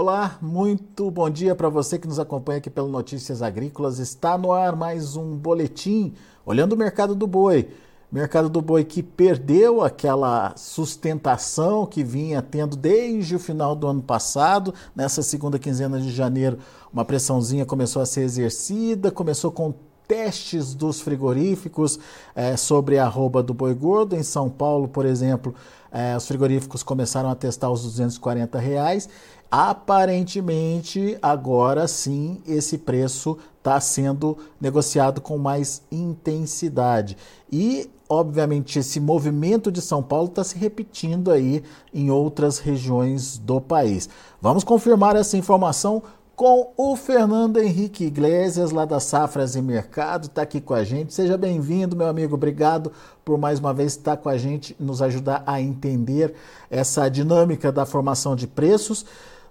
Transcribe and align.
Olá, 0.00 0.38
muito 0.40 1.10
bom 1.10 1.28
dia 1.28 1.56
para 1.56 1.68
você 1.68 1.98
que 1.98 2.06
nos 2.06 2.20
acompanha 2.20 2.58
aqui 2.58 2.70
pelo 2.70 2.86
Notícias 2.86 3.42
Agrícolas. 3.42 3.98
Está 3.98 4.38
no 4.38 4.52
ar 4.52 4.76
mais 4.76 5.16
um 5.16 5.36
boletim 5.36 6.14
olhando 6.46 6.74
o 6.74 6.76
mercado 6.76 7.16
do 7.16 7.26
boi. 7.26 7.68
Mercado 8.08 8.48
do 8.48 8.62
boi 8.62 8.84
que 8.84 9.02
perdeu 9.02 9.82
aquela 9.82 10.54
sustentação 10.56 11.84
que 11.84 12.04
vinha 12.04 12.40
tendo 12.40 12.76
desde 12.76 13.34
o 13.34 13.40
final 13.40 13.74
do 13.74 13.88
ano 13.88 14.00
passado. 14.00 14.72
Nessa 14.94 15.20
segunda 15.20 15.58
quinzena 15.58 16.00
de 16.00 16.12
janeiro, 16.12 16.60
uma 16.92 17.04
pressãozinha 17.04 17.66
começou 17.66 18.00
a 18.00 18.06
ser 18.06 18.20
exercida, 18.20 19.10
começou 19.10 19.50
com 19.50 19.74
testes 20.08 20.74
dos 20.74 21.00
frigoríficos 21.00 22.00
é, 22.34 22.56
sobre 22.56 22.98
a 22.98 23.04
arroba 23.04 23.42
do 23.42 23.54
boi 23.54 23.74
gordo. 23.74 24.16
Em 24.16 24.22
São 24.22 24.48
Paulo, 24.48 24.88
por 24.88 25.04
exemplo, 25.04 25.54
é, 25.92 26.16
os 26.16 26.26
frigoríficos 26.26 26.82
começaram 26.82 27.30
a 27.30 27.34
testar 27.34 27.70
os 27.70 27.82
240 27.82 28.58
reais 28.58 29.08
Aparentemente, 29.50 31.16
agora 31.22 31.88
sim, 31.88 32.38
esse 32.46 32.76
preço 32.76 33.38
está 33.56 33.80
sendo 33.80 34.36
negociado 34.60 35.22
com 35.22 35.38
mais 35.38 35.80
intensidade. 35.90 37.16
E, 37.50 37.88
obviamente, 38.06 38.78
esse 38.78 39.00
movimento 39.00 39.72
de 39.72 39.80
São 39.80 40.02
Paulo 40.02 40.28
está 40.28 40.44
se 40.44 40.58
repetindo 40.58 41.30
aí 41.30 41.64
em 41.94 42.10
outras 42.10 42.58
regiões 42.58 43.38
do 43.38 43.58
país. 43.58 44.06
Vamos 44.40 44.64
confirmar 44.64 45.16
essa 45.16 45.38
informação 45.38 46.02
com 46.38 46.72
o 46.76 46.94
Fernando 46.94 47.58
Henrique 47.58 48.04
Iglesias, 48.04 48.70
lá 48.70 48.84
da 48.84 49.00
Safras 49.00 49.56
e 49.56 49.60
Mercado, 49.60 50.26
está 50.28 50.42
aqui 50.42 50.60
com 50.60 50.72
a 50.72 50.84
gente. 50.84 51.12
Seja 51.12 51.36
bem-vindo, 51.36 51.96
meu 51.96 52.06
amigo. 52.06 52.36
Obrigado 52.36 52.92
por 53.24 53.36
mais 53.36 53.58
uma 53.58 53.74
vez 53.74 53.96
estar 53.96 54.16
com 54.16 54.28
a 54.28 54.38
gente, 54.38 54.76
nos 54.78 55.02
ajudar 55.02 55.42
a 55.44 55.60
entender 55.60 56.32
essa 56.70 57.08
dinâmica 57.08 57.72
da 57.72 57.84
formação 57.84 58.36
de 58.36 58.46
preços. 58.46 59.04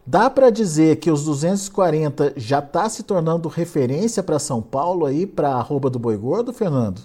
Dá 0.06 0.30
para 0.30 0.50
dizer 0.50 0.96
que 0.96 1.12
os 1.12 1.26
240 1.26 2.36
já 2.38 2.60
está 2.60 2.88
se 2.88 3.04
tornando 3.04 3.50
referência 3.50 4.24
para 4.24 4.40
São 4.40 4.62
Paulo 4.62 5.06
aí, 5.06 5.28
para 5.28 5.50
a 5.50 5.58
arroba 5.58 5.90
do 5.90 6.00
Boi 6.00 6.16
Gordo, 6.16 6.54
Fernando? 6.54 7.02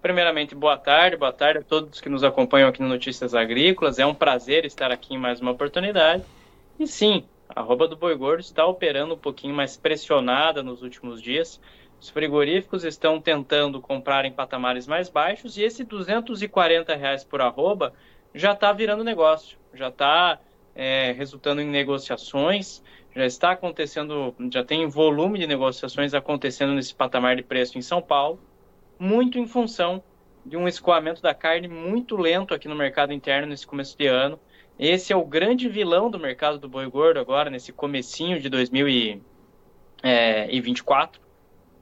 Primeiramente, 0.00 0.54
boa 0.54 0.78
tarde, 0.78 1.16
boa 1.16 1.32
tarde 1.32 1.58
a 1.58 1.62
todos 1.62 2.00
que 2.00 2.08
nos 2.08 2.22
acompanham 2.22 2.68
aqui 2.68 2.80
no 2.80 2.88
Notícias 2.88 3.34
Agrícolas. 3.34 3.98
É 3.98 4.06
um 4.06 4.14
prazer 4.14 4.64
estar 4.64 4.92
aqui 4.92 5.14
em 5.14 5.18
mais 5.18 5.40
uma 5.40 5.50
oportunidade. 5.50 6.22
E 6.78 6.86
sim, 6.86 7.24
arroba 7.48 7.88
do 7.88 7.96
Boi 7.96 8.14
Gordo 8.16 8.40
está 8.40 8.66
operando 8.66 9.14
um 9.14 9.18
pouquinho 9.18 9.54
mais 9.54 9.76
pressionada 9.76 10.62
nos 10.62 10.82
últimos 10.82 11.20
dias. 11.20 11.60
Os 12.00 12.10
frigoríficos 12.10 12.84
estão 12.84 13.20
tentando 13.20 13.80
comprar 13.80 14.24
em 14.24 14.32
patamares 14.32 14.86
mais 14.86 15.08
baixos 15.08 15.56
e 15.56 15.62
esse 15.62 15.84
240 15.84 16.94
reais 16.94 17.24
por 17.24 17.40
arroba 17.40 17.92
já 18.34 18.52
está 18.52 18.72
virando 18.72 19.02
negócio, 19.02 19.56
já 19.72 19.88
está 19.88 20.38
é, 20.74 21.12
resultando 21.12 21.60
em 21.60 21.66
negociações. 21.66 22.82
Já 23.16 23.24
está 23.24 23.52
acontecendo, 23.52 24.34
já 24.52 24.62
tem 24.62 24.86
volume 24.86 25.38
de 25.38 25.46
negociações 25.46 26.12
acontecendo 26.12 26.74
nesse 26.74 26.94
patamar 26.94 27.34
de 27.34 27.42
preço 27.42 27.78
em 27.78 27.80
São 27.80 28.02
Paulo, 28.02 28.38
muito 28.98 29.38
em 29.38 29.46
função 29.46 30.02
de 30.44 30.54
um 30.54 30.68
escoamento 30.68 31.22
da 31.22 31.32
carne 31.32 31.66
muito 31.66 32.14
lento 32.14 32.52
aqui 32.52 32.68
no 32.68 32.76
mercado 32.76 33.14
interno 33.14 33.48
nesse 33.48 33.66
começo 33.66 33.96
de 33.96 34.06
ano. 34.06 34.38
Esse 34.78 35.12
é 35.12 35.16
o 35.16 35.24
grande 35.24 35.68
vilão 35.68 36.08
do 36.10 36.18
mercado 36.18 36.58
do 36.58 36.68
boi 36.68 36.88
gordo 36.88 37.18
agora, 37.18 37.48
nesse 37.48 37.72
comecinho 37.72 38.38
de 38.38 38.50
2024, 38.50 41.18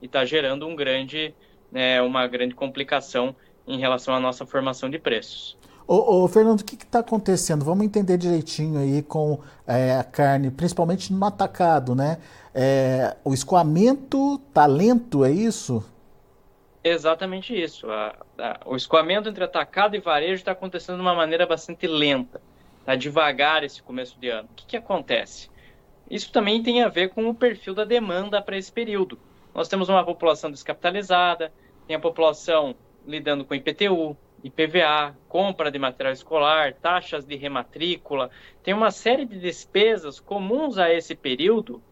e 0.00 0.06
está 0.06 0.24
gerando 0.24 0.64
um 0.66 0.76
grande, 0.76 1.34
é, 1.72 2.00
uma 2.00 2.28
grande 2.28 2.54
complicação 2.54 3.34
em 3.66 3.80
relação 3.80 4.14
à 4.14 4.20
nossa 4.20 4.46
formação 4.46 4.88
de 4.88 4.98
preços. 4.98 5.58
Ô, 5.86 6.22
ô, 6.22 6.28
Fernando, 6.28 6.60
o 6.60 6.64
que 6.64 6.76
está 6.76 7.00
acontecendo? 7.00 7.64
Vamos 7.64 7.84
entender 7.84 8.16
direitinho 8.16 8.78
aí 8.78 9.02
com 9.02 9.40
é, 9.66 9.96
a 9.96 10.04
carne, 10.04 10.50
principalmente 10.50 11.12
no 11.12 11.26
atacado, 11.26 11.94
né? 11.94 12.18
É, 12.54 13.16
o 13.24 13.34
escoamento 13.34 14.40
está 14.48 14.66
lento, 14.66 15.24
é 15.24 15.30
isso? 15.30 15.84
Exatamente 16.82 17.60
isso. 17.60 17.90
A, 17.90 18.14
a, 18.38 18.60
o 18.64 18.76
escoamento 18.76 19.28
entre 19.28 19.42
atacado 19.42 19.96
e 19.96 20.00
varejo 20.00 20.34
está 20.34 20.52
acontecendo 20.52 20.96
de 20.96 21.02
uma 21.02 21.14
maneira 21.14 21.46
bastante 21.46 21.86
lenta. 21.86 22.40
Está 22.84 22.96
devagar 22.96 23.64
esse 23.64 23.82
começo 23.82 24.20
de 24.20 24.28
ano. 24.28 24.46
O 24.52 24.54
que, 24.54 24.66
que 24.66 24.76
acontece? 24.76 25.48
Isso 26.10 26.30
também 26.30 26.62
tem 26.62 26.82
a 26.82 26.88
ver 26.88 27.08
com 27.08 27.26
o 27.26 27.34
perfil 27.34 27.74
da 27.74 27.82
demanda 27.82 28.42
para 28.42 28.58
esse 28.58 28.70
período. 28.70 29.18
Nós 29.54 29.68
temos 29.68 29.88
uma 29.88 30.04
população 30.04 30.50
descapitalizada, 30.50 31.50
tem 31.86 31.96
a 31.96 31.98
população 31.98 32.76
lidando 33.06 33.42
com 33.42 33.54
IPTU, 33.54 34.14
IPVA, 34.42 35.16
compra 35.30 35.70
de 35.70 35.78
material 35.78 36.12
escolar, 36.12 36.74
taxas 36.74 37.24
de 37.24 37.36
rematrícula, 37.36 38.30
tem 38.62 38.74
uma 38.74 38.90
série 38.90 39.24
de 39.24 39.40
despesas 39.40 40.20
comuns 40.20 40.76
a 40.76 40.92
esse 40.92 41.14
período 41.14 41.82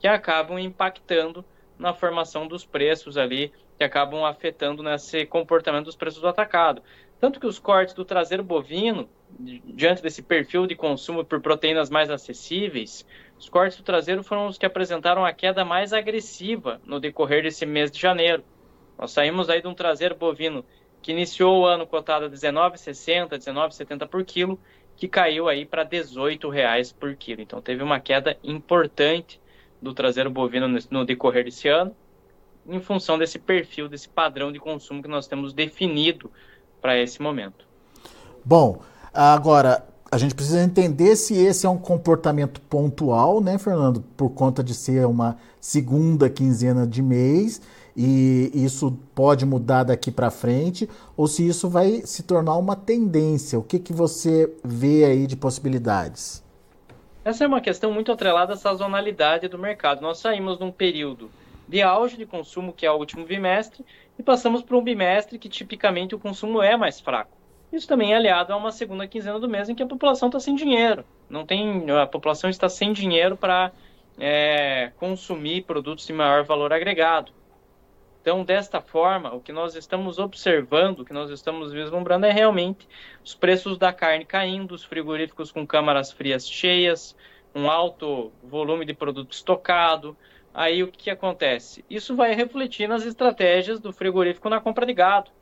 que 0.00 0.08
acabam 0.08 0.58
impactando 0.58 1.44
na 1.78 1.94
formação 1.94 2.48
dos 2.48 2.64
preços 2.64 3.16
ali, 3.16 3.52
que 3.78 3.84
acabam 3.84 4.24
afetando 4.24 4.82
nesse 4.82 5.26
comportamento 5.26 5.84
dos 5.84 5.94
preços 5.94 6.20
do 6.20 6.26
atacado. 6.26 6.82
Tanto 7.20 7.38
que 7.38 7.46
os 7.46 7.60
cortes 7.60 7.94
do 7.94 8.04
traseiro 8.04 8.42
bovino, 8.42 9.08
diante 9.38 10.02
desse 10.02 10.22
perfil 10.22 10.66
de 10.66 10.74
consumo 10.74 11.24
por 11.24 11.40
proteínas 11.40 11.90
mais 11.90 12.10
acessíveis, 12.10 13.06
os 13.38 13.48
cortes 13.48 13.78
do 13.78 13.84
traseiro 13.84 14.22
foram 14.22 14.46
os 14.46 14.56
que 14.56 14.66
apresentaram 14.66 15.24
a 15.24 15.32
queda 15.32 15.64
mais 15.64 15.92
agressiva 15.92 16.80
no 16.84 17.00
decorrer 17.00 17.42
desse 17.42 17.66
mês 17.66 17.90
de 17.90 18.00
janeiro. 18.00 18.44
Nós 18.98 19.10
saímos 19.10 19.50
aí 19.50 19.60
de 19.60 19.68
um 19.68 19.74
traseiro 19.74 20.14
bovino 20.14 20.64
que 21.02 21.12
iniciou 21.12 21.60
o 21.60 21.66
ano 21.66 21.86
cotado 21.86 22.26
a 22.26 22.30
19,60, 22.30 23.30
19,70 23.30 24.08
por 24.08 24.24
quilo, 24.24 24.58
que 24.96 25.08
caiu 25.08 25.48
aí 25.48 25.66
para 25.66 25.84
18 25.84 26.48
reais 26.48 26.92
por 26.92 27.14
quilo. 27.16 27.42
Então 27.42 27.60
teve 27.60 27.82
uma 27.82 28.00
queda 28.00 28.38
importante 28.42 29.40
do 29.82 29.92
traseiro 29.92 30.30
bovino 30.30 30.66
no 30.90 31.04
decorrer 31.04 31.44
desse 31.44 31.68
ano, 31.68 31.94
em 32.66 32.80
função 32.80 33.18
desse 33.18 33.38
perfil, 33.38 33.88
desse 33.88 34.08
padrão 34.08 34.50
de 34.50 34.58
consumo 34.58 35.02
que 35.02 35.08
nós 35.08 35.26
temos 35.26 35.52
definido 35.52 36.30
para 36.80 36.98
esse 36.98 37.20
momento. 37.20 37.66
Bom, 38.44 38.82
agora 39.14 39.84
a 40.10 40.18
gente 40.18 40.34
precisa 40.34 40.62
entender 40.62 41.16
se 41.16 41.34
esse 41.34 41.66
é 41.66 41.68
um 41.68 41.78
comportamento 41.78 42.60
pontual, 42.60 43.40
né, 43.40 43.58
Fernando, 43.58 44.02
por 44.16 44.30
conta 44.30 44.62
de 44.62 44.74
ser 44.74 45.06
uma 45.06 45.36
segunda 45.60 46.30
quinzena 46.30 46.86
de 46.86 47.02
mês 47.02 47.60
e 47.96 48.50
isso 48.54 48.96
pode 49.14 49.46
mudar 49.46 49.84
daqui 49.84 50.10
para 50.10 50.30
frente 50.30 50.88
ou 51.16 51.26
se 51.26 51.46
isso 51.46 51.68
vai 51.68 52.02
se 52.04 52.22
tornar 52.22 52.56
uma 52.56 52.76
tendência. 52.76 53.58
O 53.58 53.62
que, 53.62 53.78
que 53.78 53.92
você 53.92 54.52
vê 54.62 55.04
aí 55.04 55.26
de 55.26 55.36
possibilidades? 55.36 56.42
Essa 57.24 57.44
é 57.44 57.46
uma 57.46 57.60
questão 57.60 57.92
muito 57.92 58.12
atrelada 58.12 58.52
à 58.52 58.56
sazonalidade 58.56 59.48
do 59.48 59.58
mercado. 59.58 60.00
Nós 60.00 60.18
saímos 60.18 60.58
de 60.58 60.64
um 60.64 60.70
período 60.70 61.30
de 61.66 61.80
auge 61.80 62.16
de 62.16 62.26
consumo, 62.26 62.72
que 62.72 62.84
é 62.84 62.90
o 62.90 62.96
último 62.96 63.24
bimestre, 63.24 63.84
e 64.18 64.22
passamos 64.22 64.62
para 64.62 64.76
um 64.76 64.82
bimestre 64.82 65.38
que 65.38 65.48
tipicamente 65.48 66.14
o 66.14 66.18
consumo 66.18 66.62
é 66.62 66.76
mais 66.76 67.00
fraco. 67.00 67.43
Isso 67.74 67.88
também 67.88 68.12
é 68.12 68.16
aliado 68.16 68.52
a 68.52 68.56
uma 68.56 68.70
segunda 68.70 69.04
quinzena 69.04 69.40
do 69.40 69.48
mês 69.48 69.68
em 69.68 69.74
que 69.74 69.82
a 69.82 69.86
população 69.86 70.28
está 70.28 70.38
sem 70.38 70.54
dinheiro. 70.54 71.04
Não 71.28 71.44
tem, 71.44 71.90
a 71.90 72.06
população 72.06 72.48
está 72.48 72.68
sem 72.68 72.92
dinheiro 72.92 73.36
para 73.36 73.72
é, 74.16 74.92
consumir 74.96 75.62
produtos 75.62 76.06
de 76.06 76.12
maior 76.12 76.44
valor 76.44 76.72
agregado. 76.72 77.32
Então, 78.22 78.44
desta 78.44 78.80
forma, 78.80 79.34
o 79.34 79.40
que 79.40 79.52
nós 79.52 79.74
estamos 79.74 80.20
observando, 80.20 81.00
o 81.00 81.04
que 81.04 81.12
nós 81.12 81.30
estamos 81.30 81.72
vislumbrando 81.72 82.26
é 82.26 82.30
realmente 82.30 82.88
os 83.24 83.34
preços 83.34 83.76
da 83.76 83.92
carne 83.92 84.24
caindo, 84.24 84.72
os 84.72 84.84
frigoríficos 84.84 85.50
com 85.50 85.66
câmaras 85.66 86.12
frias 86.12 86.48
cheias, 86.48 87.16
um 87.52 87.68
alto 87.68 88.32
volume 88.42 88.84
de 88.84 88.94
produto 88.94 89.32
estocado. 89.32 90.16
Aí 90.54 90.80
o 90.80 90.88
que, 90.88 91.04
que 91.04 91.10
acontece? 91.10 91.84
Isso 91.90 92.14
vai 92.14 92.34
refletir 92.34 92.88
nas 92.88 93.04
estratégias 93.04 93.80
do 93.80 93.92
frigorífico 93.92 94.48
na 94.48 94.60
compra 94.60 94.86
de 94.86 94.94
gado. 94.94 95.32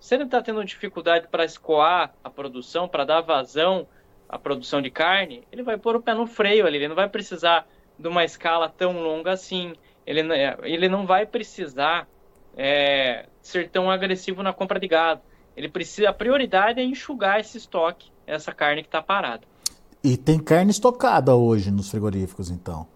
Se 0.00 0.14
ele 0.14 0.24
está 0.24 0.40
tendo 0.40 0.64
dificuldade 0.64 1.28
para 1.28 1.44
escoar 1.44 2.14
a 2.22 2.30
produção, 2.30 2.88
para 2.88 3.04
dar 3.04 3.20
vazão 3.20 3.86
à 4.28 4.38
produção 4.38 4.80
de 4.80 4.90
carne, 4.90 5.46
ele 5.50 5.62
vai 5.62 5.76
pôr 5.76 5.96
o 5.96 6.02
pé 6.02 6.14
no 6.14 6.26
freio 6.26 6.66
ali, 6.66 6.76
ele 6.76 6.88
não 6.88 6.94
vai 6.94 7.08
precisar 7.08 7.66
de 7.98 8.06
uma 8.06 8.24
escala 8.24 8.68
tão 8.68 9.02
longa 9.02 9.32
assim 9.32 9.74
ele, 10.08 10.22
ele 10.62 10.88
não 10.88 11.06
vai 11.06 11.26
precisar 11.26 12.08
é, 12.56 13.26
ser 13.42 13.68
tão 13.68 13.90
agressivo 13.90 14.42
na 14.42 14.54
compra 14.54 14.80
de 14.80 14.88
gado. 14.88 15.20
Ele 15.54 15.68
precisa, 15.68 16.08
a 16.08 16.14
prioridade 16.14 16.80
é 16.80 16.82
enxugar 16.82 17.40
esse 17.40 17.58
estoque, 17.58 18.10
essa 18.26 18.52
carne 18.52 18.82
que 18.82 18.88
está 18.88 19.02
parada. 19.02 19.46
E 20.02 20.16
tem 20.16 20.38
carne 20.38 20.70
estocada 20.70 21.34
hoje 21.34 21.70
nos 21.70 21.90
frigoríficos, 21.90 22.50
então? 22.50 22.86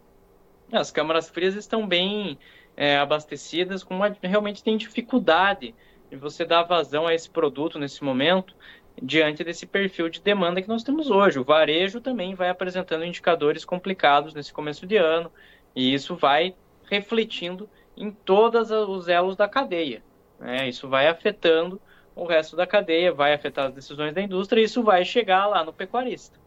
As 0.72 0.90
câmaras 0.90 1.28
frias 1.28 1.54
estão 1.54 1.86
bem 1.86 2.38
é, 2.74 2.96
abastecidas, 2.96 3.84
com 3.84 3.94
uma, 3.94 4.16
realmente 4.22 4.62
tem 4.62 4.78
dificuldade 4.78 5.74
de 6.12 6.18
você 6.18 6.44
dar 6.44 6.64
vazão 6.64 7.06
a 7.06 7.14
esse 7.14 7.30
produto 7.30 7.78
nesse 7.78 8.04
momento, 8.04 8.54
diante 9.00 9.42
desse 9.42 9.64
perfil 9.64 10.10
de 10.10 10.20
demanda 10.20 10.60
que 10.60 10.68
nós 10.68 10.82
temos 10.82 11.10
hoje. 11.10 11.38
O 11.38 11.44
varejo 11.44 12.02
também 12.02 12.34
vai 12.34 12.50
apresentando 12.50 13.06
indicadores 13.06 13.64
complicados 13.64 14.34
nesse 14.34 14.52
começo 14.52 14.86
de 14.86 14.98
ano, 14.98 15.32
e 15.74 15.94
isso 15.94 16.14
vai 16.14 16.54
refletindo 16.90 17.66
em 17.96 18.10
todos 18.10 18.70
os 18.70 19.08
elos 19.08 19.36
da 19.36 19.48
cadeia. 19.48 20.02
Né? 20.38 20.68
Isso 20.68 20.86
vai 20.86 21.08
afetando 21.08 21.80
o 22.14 22.26
resto 22.26 22.56
da 22.56 22.66
cadeia, 22.66 23.10
vai 23.10 23.32
afetar 23.32 23.68
as 23.68 23.74
decisões 23.74 24.14
da 24.14 24.20
indústria 24.20 24.60
e 24.60 24.64
isso 24.64 24.82
vai 24.82 25.06
chegar 25.06 25.46
lá 25.46 25.64
no 25.64 25.72
pecuarista. 25.72 26.38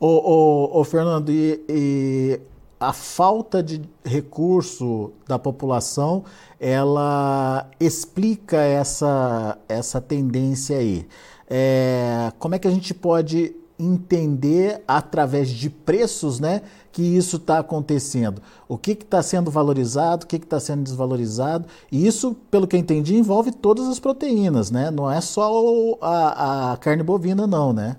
Ô, 0.00 0.80
ô 0.80 0.82
Fernando, 0.82 1.30
e, 1.30 1.62
e 1.68 2.40
a 2.78 2.92
falta 2.92 3.62
de 3.62 3.82
recurso 4.04 5.12
da 5.26 5.38
população, 5.38 6.24
ela 6.58 7.68
explica 7.78 8.58
essa, 8.58 9.58
essa 9.68 10.00
tendência 10.00 10.78
aí. 10.78 11.06
É, 11.48 12.32
como 12.38 12.54
é 12.54 12.58
que 12.58 12.68
a 12.68 12.70
gente 12.70 12.92
pode 12.94 13.54
entender 13.78 14.82
através 14.86 15.50
de 15.50 15.68
preços, 15.68 16.38
né, 16.38 16.62
que 16.92 17.02
isso 17.02 17.36
está 17.36 17.58
acontecendo? 17.58 18.40
O 18.68 18.78
que 18.78 18.92
está 18.92 19.22
sendo 19.22 19.50
valorizado, 19.50 20.24
o 20.24 20.26
que 20.26 20.36
está 20.36 20.60
sendo 20.60 20.82
desvalorizado? 20.82 21.66
E 21.90 22.06
isso, 22.06 22.36
pelo 22.50 22.66
que 22.66 22.76
eu 22.76 22.80
entendi, 22.80 23.16
envolve 23.16 23.52
todas 23.52 23.88
as 23.88 23.98
proteínas, 23.98 24.70
né? 24.70 24.90
Não 24.90 25.10
é 25.10 25.20
só 25.20 25.98
a, 26.00 26.72
a 26.72 26.76
carne 26.76 27.02
bovina, 27.02 27.46
não, 27.46 27.72
né? 27.72 27.96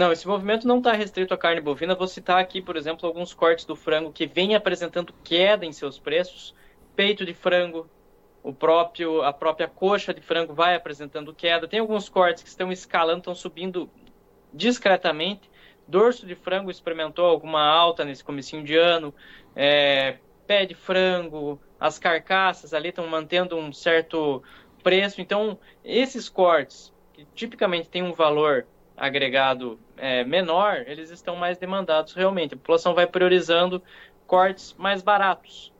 Não, 0.00 0.10
esse 0.10 0.26
movimento 0.26 0.66
não 0.66 0.78
está 0.78 0.92
restrito 0.92 1.34
à 1.34 1.36
carne 1.36 1.60
bovina. 1.60 1.94
Vou 1.94 2.08
citar 2.08 2.40
aqui, 2.40 2.62
por 2.62 2.74
exemplo, 2.74 3.06
alguns 3.06 3.34
cortes 3.34 3.66
do 3.66 3.76
frango 3.76 4.10
que 4.10 4.26
vêm 4.26 4.54
apresentando 4.54 5.12
queda 5.22 5.66
em 5.66 5.72
seus 5.72 5.98
preços. 5.98 6.54
Peito 6.96 7.22
de 7.26 7.34
frango, 7.34 7.86
o 8.42 8.50
próprio, 8.50 9.20
a 9.20 9.30
própria 9.30 9.68
coxa 9.68 10.14
de 10.14 10.22
frango 10.22 10.54
vai 10.54 10.74
apresentando 10.74 11.34
queda. 11.34 11.68
Tem 11.68 11.80
alguns 11.80 12.08
cortes 12.08 12.42
que 12.42 12.48
estão 12.48 12.72
escalando, 12.72 13.18
estão 13.18 13.34
subindo 13.34 13.90
discretamente. 14.54 15.50
Dorso 15.86 16.26
de 16.26 16.34
frango 16.34 16.70
experimentou 16.70 17.26
alguma 17.26 17.62
alta 17.62 18.02
nesse 18.02 18.24
comecinho 18.24 18.64
de 18.64 18.78
ano. 18.78 19.14
É, 19.54 20.16
pé 20.46 20.64
de 20.64 20.74
frango, 20.74 21.60
as 21.78 21.98
carcaças 21.98 22.72
ali 22.72 22.88
estão 22.88 23.06
mantendo 23.06 23.54
um 23.54 23.70
certo 23.70 24.42
preço. 24.82 25.20
Então, 25.20 25.58
esses 25.84 26.30
cortes, 26.30 26.90
que 27.12 27.26
tipicamente 27.34 27.90
têm 27.90 28.02
um 28.02 28.14
valor 28.14 28.66
agregado 29.00 29.80
é, 30.00 30.24
menor, 30.24 30.84
eles 30.86 31.10
estão 31.10 31.36
mais 31.36 31.58
demandados 31.58 32.14
realmente. 32.14 32.54
A 32.54 32.56
população 32.56 32.94
vai 32.94 33.06
priorizando 33.06 33.82
cortes 34.26 34.74
mais 34.78 35.02
baratos. 35.02 35.72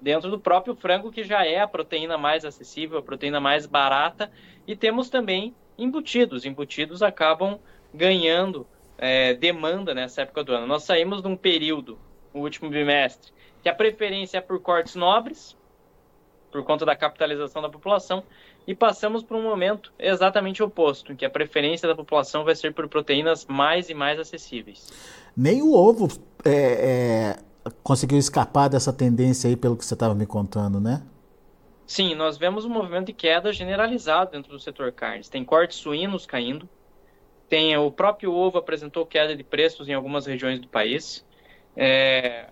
Dentro 0.00 0.30
do 0.30 0.38
próprio 0.38 0.76
frango, 0.76 1.10
que 1.10 1.24
já 1.24 1.44
é 1.44 1.60
a 1.60 1.66
proteína 1.66 2.16
mais 2.16 2.44
acessível, 2.44 2.98
a 2.98 3.02
proteína 3.02 3.40
mais 3.40 3.66
barata, 3.66 4.30
e 4.66 4.76
temos 4.76 5.10
também 5.10 5.54
embutidos. 5.76 6.44
Embutidos 6.44 7.02
acabam 7.02 7.58
ganhando 7.92 8.66
é, 8.96 9.34
demanda 9.34 9.92
nessa 9.92 10.22
época 10.22 10.44
do 10.44 10.52
ano. 10.52 10.66
Nós 10.66 10.84
saímos 10.84 11.20
de 11.20 11.28
um 11.28 11.36
período, 11.36 11.98
o 12.32 12.40
último 12.40 12.70
bimestre, 12.70 13.32
que 13.62 13.68
a 13.68 13.74
preferência 13.74 14.38
é 14.38 14.40
por 14.40 14.60
cortes 14.60 14.94
nobres, 14.94 15.56
por 16.50 16.62
conta 16.64 16.86
da 16.86 16.96
capitalização 16.96 17.60
da 17.60 17.68
população, 17.68 18.22
e 18.68 18.74
passamos 18.74 19.22
para 19.22 19.34
um 19.34 19.42
momento 19.42 19.90
exatamente 19.98 20.62
oposto, 20.62 21.10
em 21.10 21.16
que 21.16 21.24
a 21.24 21.30
preferência 21.30 21.88
da 21.88 21.94
população 21.94 22.44
vai 22.44 22.54
ser 22.54 22.74
por 22.74 22.86
proteínas 22.86 23.46
mais 23.46 23.88
e 23.88 23.94
mais 23.94 24.20
acessíveis. 24.20 24.92
Nem 25.34 25.62
o 25.62 25.72
ovo 25.72 26.06
é, 26.44 26.52
é, 27.64 27.70
conseguiu 27.82 28.18
escapar 28.18 28.68
dessa 28.68 28.92
tendência 28.92 29.48
aí, 29.48 29.56
pelo 29.56 29.74
que 29.74 29.82
você 29.82 29.94
estava 29.94 30.14
me 30.14 30.26
contando, 30.26 30.78
né? 30.78 31.02
Sim, 31.86 32.14
nós 32.14 32.36
vemos 32.36 32.66
um 32.66 32.68
movimento 32.68 33.06
de 33.06 33.14
queda 33.14 33.50
generalizado 33.54 34.32
dentro 34.32 34.52
do 34.52 34.60
setor 34.60 34.92
carnes. 34.92 35.30
Tem 35.30 35.42
cortes 35.42 35.78
suínos 35.78 36.26
caindo, 36.26 36.68
tem 37.48 37.74
o 37.74 37.90
próprio 37.90 38.30
ovo 38.34 38.58
apresentou 38.58 39.06
queda 39.06 39.34
de 39.34 39.42
preços 39.42 39.88
em 39.88 39.94
algumas 39.94 40.26
regiões 40.26 40.60
do 40.60 40.68
país, 40.68 41.24
é, 41.74 42.48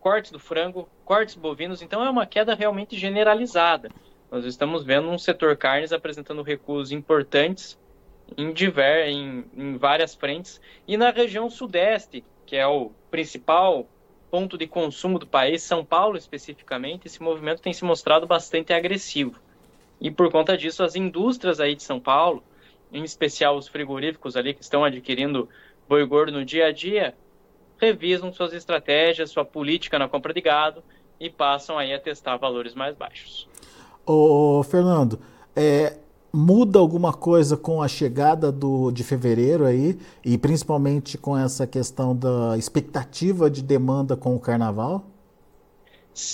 cortes 0.00 0.30
do 0.30 0.38
frango, 0.38 0.88
cortes 1.04 1.34
bovinos, 1.34 1.82
então 1.82 2.02
é 2.02 2.08
uma 2.08 2.24
queda 2.24 2.54
realmente 2.54 2.96
generalizada. 2.96 3.90
Nós 4.34 4.46
estamos 4.46 4.82
vendo 4.82 5.08
um 5.08 5.16
setor 5.16 5.56
carnes 5.56 5.92
apresentando 5.92 6.42
recuos 6.42 6.90
importantes 6.90 7.78
em, 8.36 8.52
diver, 8.52 9.06
em, 9.06 9.44
em 9.56 9.76
várias 9.76 10.12
frentes. 10.12 10.60
E 10.88 10.96
na 10.96 11.12
região 11.12 11.48
sudeste, 11.48 12.24
que 12.44 12.56
é 12.56 12.66
o 12.66 12.90
principal 13.12 13.86
ponto 14.32 14.58
de 14.58 14.66
consumo 14.66 15.20
do 15.20 15.26
país, 15.28 15.62
São 15.62 15.84
Paulo 15.84 16.16
especificamente, 16.16 17.06
esse 17.06 17.22
movimento 17.22 17.62
tem 17.62 17.72
se 17.72 17.84
mostrado 17.84 18.26
bastante 18.26 18.72
agressivo. 18.72 19.38
E 20.00 20.10
por 20.10 20.32
conta 20.32 20.56
disso, 20.56 20.82
as 20.82 20.96
indústrias 20.96 21.60
aí 21.60 21.76
de 21.76 21.84
São 21.84 22.00
Paulo, 22.00 22.42
em 22.92 23.04
especial 23.04 23.56
os 23.56 23.68
frigoríficos 23.68 24.36
ali 24.36 24.52
que 24.52 24.62
estão 24.62 24.84
adquirindo 24.84 25.48
boi 25.88 26.04
gordo 26.04 26.32
no 26.32 26.44
dia 26.44 26.66
a 26.66 26.72
dia, 26.72 27.14
revisam 27.78 28.32
suas 28.32 28.52
estratégias, 28.52 29.30
sua 29.30 29.44
política 29.44 29.96
na 29.96 30.08
compra 30.08 30.34
de 30.34 30.40
gado 30.40 30.82
e 31.20 31.30
passam 31.30 31.78
aí 31.78 31.94
a 31.94 32.00
testar 32.00 32.36
valores 32.36 32.74
mais 32.74 32.96
baixos. 32.96 33.48
Ô, 34.06 34.62
Fernando, 34.62 35.18
é, 35.56 35.96
muda 36.32 36.78
alguma 36.78 37.12
coisa 37.12 37.56
com 37.56 37.80
a 37.80 37.88
chegada 37.88 38.50
do, 38.50 38.90
de 38.90 39.04
fevereiro 39.04 39.64
aí, 39.64 39.98
e 40.24 40.36
principalmente 40.36 41.16
com 41.16 41.36
essa 41.38 41.66
questão 41.66 42.14
da 42.14 42.58
expectativa 42.58 43.48
de 43.48 43.62
demanda 43.62 44.16
com 44.16 44.34
o 44.34 44.40
carnaval? 44.40 45.04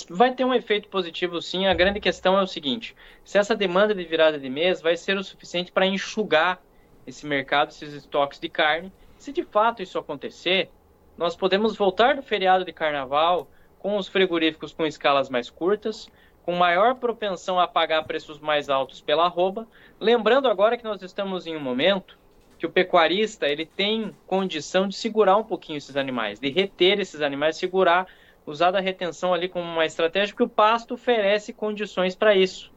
Vai 0.09 0.33
ter 0.33 0.43
um 0.43 0.53
efeito 0.53 0.89
positivo 0.89 1.41
sim. 1.41 1.65
A 1.65 1.73
grande 1.73 1.99
questão 1.99 2.37
é 2.37 2.43
o 2.43 2.47
seguinte: 2.47 2.95
se 3.23 3.37
essa 3.37 3.55
demanda 3.55 3.95
de 3.95 4.03
virada 4.03 4.39
de 4.39 4.49
mês 4.49 4.81
vai 4.81 4.97
ser 4.97 5.17
o 5.17 5.23
suficiente 5.23 5.71
para 5.71 5.85
enxugar 5.85 6.61
esse 7.05 7.25
mercado, 7.25 7.69
esses 7.69 7.93
estoques 7.93 8.39
de 8.39 8.49
carne. 8.49 8.91
Se 9.17 9.31
de 9.31 9.43
fato 9.43 9.81
isso 9.81 9.97
acontecer, 9.97 10.69
nós 11.17 11.35
podemos 11.35 11.75
voltar 11.75 12.15
do 12.15 12.23
feriado 12.23 12.65
de 12.65 12.73
carnaval 12.73 13.47
com 13.77 13.97
os 13.97 14.07
frigoríficos 14.07 14.73
com 14.73 14.85
escalas 14.85 15.29
mais 15.29 15.49
curtas, 15.49 16.07
com 16.43 16.55
maior 16.55 16.95
propensão 16.95 17.59
a 17.59 17.67
pagar 17.67 18.03
preços 18.03 18.39
mais 18.39 18.69
altos 18.69 19.01
pela 19.01 19.25
arroba. 19.25 19.67
Lembrando 19.99 20.47
agora 20.47 20.77
que 20.77 20.83
nós 20.83 21.01
estamos 21.01 21.45
em 21.45 21.55
um 21.55 21.59
momento 21.59 22.19
que 22.57 22.65
o 22.65 22.71
pecuarista 22.71 23.47
ele 23.47 23.65
tem 23.65 24.15
condição 24.27 24.87
de 24.87 24.95
segurar 24.95 25.35
um 25.35 25.43
pouquinho 25.43 25.77
esses 25.77 25.97
animais, 25.97 26.39
de 26.39 26.49
reter 26.49 26.99
esses 26.99 27.21
animais, 27.21 27.57
segurar, 27.57 28.05
usar 28.45 28.75
a 28.75 28.79
retenção 28.79 29.33
ali 29.33 29.49
como 29.49 29.65
uma 29.65 29.85
estratégia, 29.85 30.33
porque 30.33 30.43
o 30.43 30.49
pasto 30.49 30.93
oferece 30.93 31.53
condições 31.53 32.15
para 32.15 32.35
isso. 32.35 32.71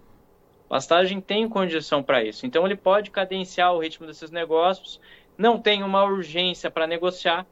Pastagem 0.70 1.20
tem 1.20 1.46
condição 1.48 2.02
para 2.02 2.24
isso. 2.24 2.46
Então 2.46 2.64
ele 2.64 2.76
pode 2.76 3.10
cadenciar 3.10 3.74
o 3.74 3.78
ritmo 3.78 4.06
desses 4.06 4.30
negócios, 4.30 4.98
não 5.36 5.60
tem 5.60 5.82
uma 5.82 6.02
urgência 6.02 6.70
para 6.70 6.86
negociar. 6.86 7.46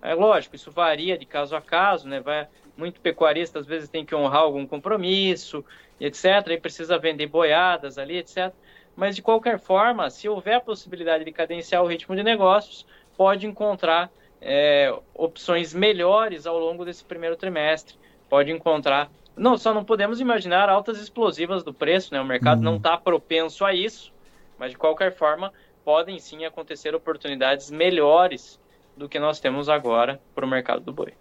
É 0.00 0.14
lógico, 0.14 0.56
isso 0.56 0.70
varia 0.70 1.18
de 1.18 1.26
caso 1.26 1.54
a 1.54 1.60
caso, 1.60 2.08
né? 2.08 2.20
Vai, 2.20 2.48
muito 2.76 3.00
pecuarista 3.00 3.58
às 3.58 3.66
vezes 3.66 3.88
tem 3.88 4.04
que 4.04 4.14
honrar 4.14 4.42
algum 4.42 4.66
compromisso, 4.66 5.64
etc. 6.00 6.24
E 6.50 6.58
precisa 6.58 6.98
vender 6.98 7.26
boiadas 7.26 7.98
ali, 7.98 8.18
etc. 8.18 8.52
Mas 8.96 9.16
de 9.16 9.22
qualquer 9.22 9.58
forma, 9.58 10.08
se 10.10 10.28
houver 10.28 10.54
a 10.54 10.60
possibilidade 10.60 11.24
de 11.24 11.32
cadenciar 11.32 11.82
o 11.82 11.86
ritmo 11.86 12.14
de 12.14 12.22
negócios, 12.22 12.86
pode 13.16 13.46
encontrar 13.46 14.10
é, 14.40 14.94
opções 15.14 15.72
melhores 15.72 16.46
ao 16.46 16.58
longo 16.58 16.84
desse 16.84 17.04
primeiro 17.04 17.36
trimestre. 17.36 17.96
Pode 18.28 18.50
encontrar. 18.50 19.10
Não, 19.36 19.56
só 19.56 19.74
não 19.74 19.84
podemos 19.84 20.20
imaginar 20.20 20.68
altas 20.68 21.00
explosivas 21.00 21.62
do 21.64 21.74
preço, 21.74 22.12
né? 22.12 22.20
O 22.20 22.24
mercado 22.24 22.58
uhum. 22.58 22.64
não 22.64 22.76
está 22.76 22.96
propenso 22.96 23.64
a 23.64 23.74
isso, 23.74 24.12
mas 24.58 24.70
de 24.70 24.78
qualquer 24.78 25.12
forma 25.12 25.52
podem 25.84 26.18
sim 26.18 26.44
acontecer 26.44 26.94
oportunidades 26.94 27.70
melhores 27.70 28.60
do 28.96 29.08
que 29.08 29.18
nós 29.18 29.40
temos 29.40 29.68
agora 29.68 30.20
para 30.34 30.44
o 30.44 30.48
mercado 30.48 30.82
do 30.82 30.92
boi. 30.92 31.12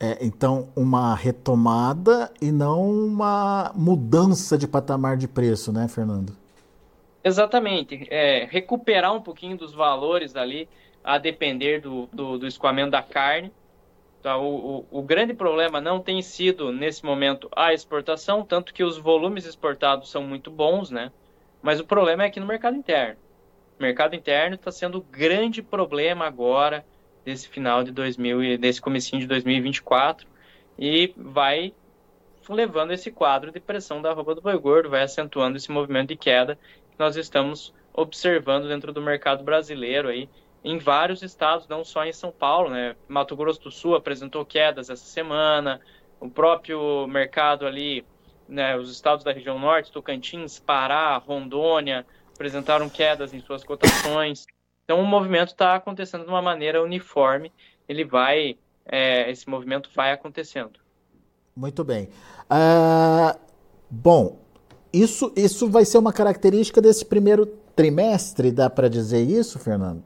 É, 0.00 0.24
então, 0.24 0.68
uma 0.76 1.14
retomada 1.14 2.32
e 2.40 2.52
não 2.52 2.88
uma 2.88 3.72
mudança 3.74 4.56
de 4.56 4.68
patamar 4.68 5.16
de 5.16 5.26
preço, 5.26 5.72
né, 5.72 5.88
Fernando? 5.88 6.36
Exatamente. 7.24 8.06
É, 8.08 8.46
recuperar 8.48 9.12
um 9.12 9.20
pouquinho 9.20 9.56
dos 9.56 9.74
valores 9.74 10.36
ali, 10.36 10.68
a 11.02 11.18
depender 11.18 11.80
do, 11.80 12.08
do, 12.12 12.38
do 12.38 12.46
escoamento 12.46 12.90
da 12.90 13.02
carne. 13.02 13.52
Então, 14.20 14.44
o, 14.44 14.86
o, 14.90 14.98
o, 14.98 15.02
grande 15.02 15.34
problema 15.34 15.80
não 15.80 16.00
tem 16.00 16.20
sido, 16.22 16.72
nesse 16.72 17.04
momento, 17.04 17.48
a 17.54 17.72
exportação, 17.72 18.44
tanto 18.44 18.74
que 18.74 18.84
os 18.84 18.98
volumes 18.98 19.46
exportados 19.46 20.10
são 20.10 20.22
muito 20.22 20.50
bons, 20.50 20.90
né? 20.90 21.10
Mas 21.62 21.80
o 21.80 21.84
problema 21.84 22.24
é 22.24 22.26
aqui 22.26 22.38
no 22.38 22.46
mercado 22.46 22.76
interno. 22.76 23.16
O 23.78 23.82
mercado 23.82 24.14
interno 24.14 24.56
está 24.56 24.70
sendo 24.70 24.98
o 24.98 25.02
grande 25.02 25.62
problema 25.62 26.26
agora 26.26 26.84
desse 27.24 27.48
final 27.48 27.82
de 27.82 27.90
2000 27.92 28.58
desse 28.58 28.80
comecinho 28.80 29.20
de 29.20 29.26
2024 29.26 30.26
e 30.78 31.12
vai 31.16 31.74
levando 32.48 32.92
esse 32.92 33.10
quadro 33.10 33.52
de 33.52 33.60
pressão 33.60 34.00
da 34.00 34.12
roupa 34.12 34.34
do 34.34 34.40
boi 34.40 34.58
gordo, 34.58 34.88
vai 34.88 35.02
acentuando 35.02 35.56
esse 35.56 35.70
movimento 35.70 36.08
de 36.08 36.16
queda 36.16 36.58
que 36.90 36.98
nós 36.98 37.16
estamos 37.16 37.74
observando 37.92 38.68
dentro 38.68 38.92
do 38.92 39.02
mercado 39.02 39.44
brasileiro 39.44 40.08
aí 40.08 40.28
em 40.64 40.78
vários 40.78 41.22
estados, 41.22 41.68
não 41.68 41.84
só 41.84 42.04
em 42.04 42.12
São 42.12 42.32
Paulo, 42.32 42.70
né? 42.70 42.96
Mato 43.06 43.36
Grosso 43.36 43.60
do 43.62 43.70
Sul 43.70 43.94
apresentou 43.94 44.44
quedas 44.44 44.90
essa 44.90 45.04
semana, 45.04 45.80
o 46.20 46.28
próprio 46.28 47.06
mercado 47.06 47.66
ali, 47.66 48.04
né, 48.48 48.76
os 48.76 48.90
estados 48.90 49.24
da 49.24 49.32
região 49.32 49.58
norte, 49.58 49.92
Tocantins, 49.92 50.58
Pará, 50.58 51.16
Rondônia, 51.16 52.04
apresentaram 52.34 52.88
quedas 52.88 53.32
em 53.32 53.40
suas 53.40 53.62
cotações. 53.62 54.46
Então 54.88 55.02
o 55.02 55.06
movimento 55.06 55.48
está 55.48 55.74
acontecendo 55.74 56.24
de 56.24 56.30
uma 56.30 56.40
maneira 56.40 56.82
uniforme, 56.82 57.52
ele 57.86 58.06
vai, 58.06 58.56
é, 58.86 59.30
esse 59.30 59.46
movimento 59.46 59.90
vai 59.94 60.12
acontecendo. 60.12 60.80
Muito 61.54 61.84
bem. 61.84 62.08
Uh, 62.50 63.38
bom, 63.90 64.38
isso, 64.90 65.30
isso 65.36 65.68
vai 65.68 65.84
ser 65.84 65.98
uma 65.98 66.10
característica 66.10 66.80
desse 66.80 67.04
primeiro 67.04 67.44
trimestre, 67.76 68.50
dá 68.50 68.70
para 68.70 68.88
dizer 68.88 69.20
isso, 69.20 69.58
Fernando? 69.58 70.02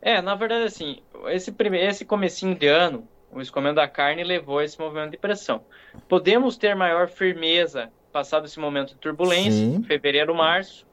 É, 0.00 0.22
na 0.22 0.36
verdade, 0.36 0.66
assim, 0.66 1.02
esse, 1.26 1.50
primeiro, 1.50 1.88
esse 1.88 2.04
comecinho 2.04 2.54
de 2.54 2.68
ano, 2.68 3.02
o 3.32 3.40
escoamento 3.40 3.74
da 3.74 3.88
carne 3.88 4.22
levou 4.22 4.60
a 4.60 4.64
esse 4.64 4.78
movimento 4.78 5.10
de 5.10 5.16
pressão. 5.18 5.62
Podemos 6.08 6.56
ter 6.56 6.76
maior 6.76 7.08
firmeza 7.08 7.90
passado 8.12 8.46
esse 8.46 8.60
momento 8.60 8.90
de 8.90 9.00
turbulência, 9.00 9.50
Sim. 9.50 9.82
fevereiro, 9.82 10.32
março, 10.36 10.86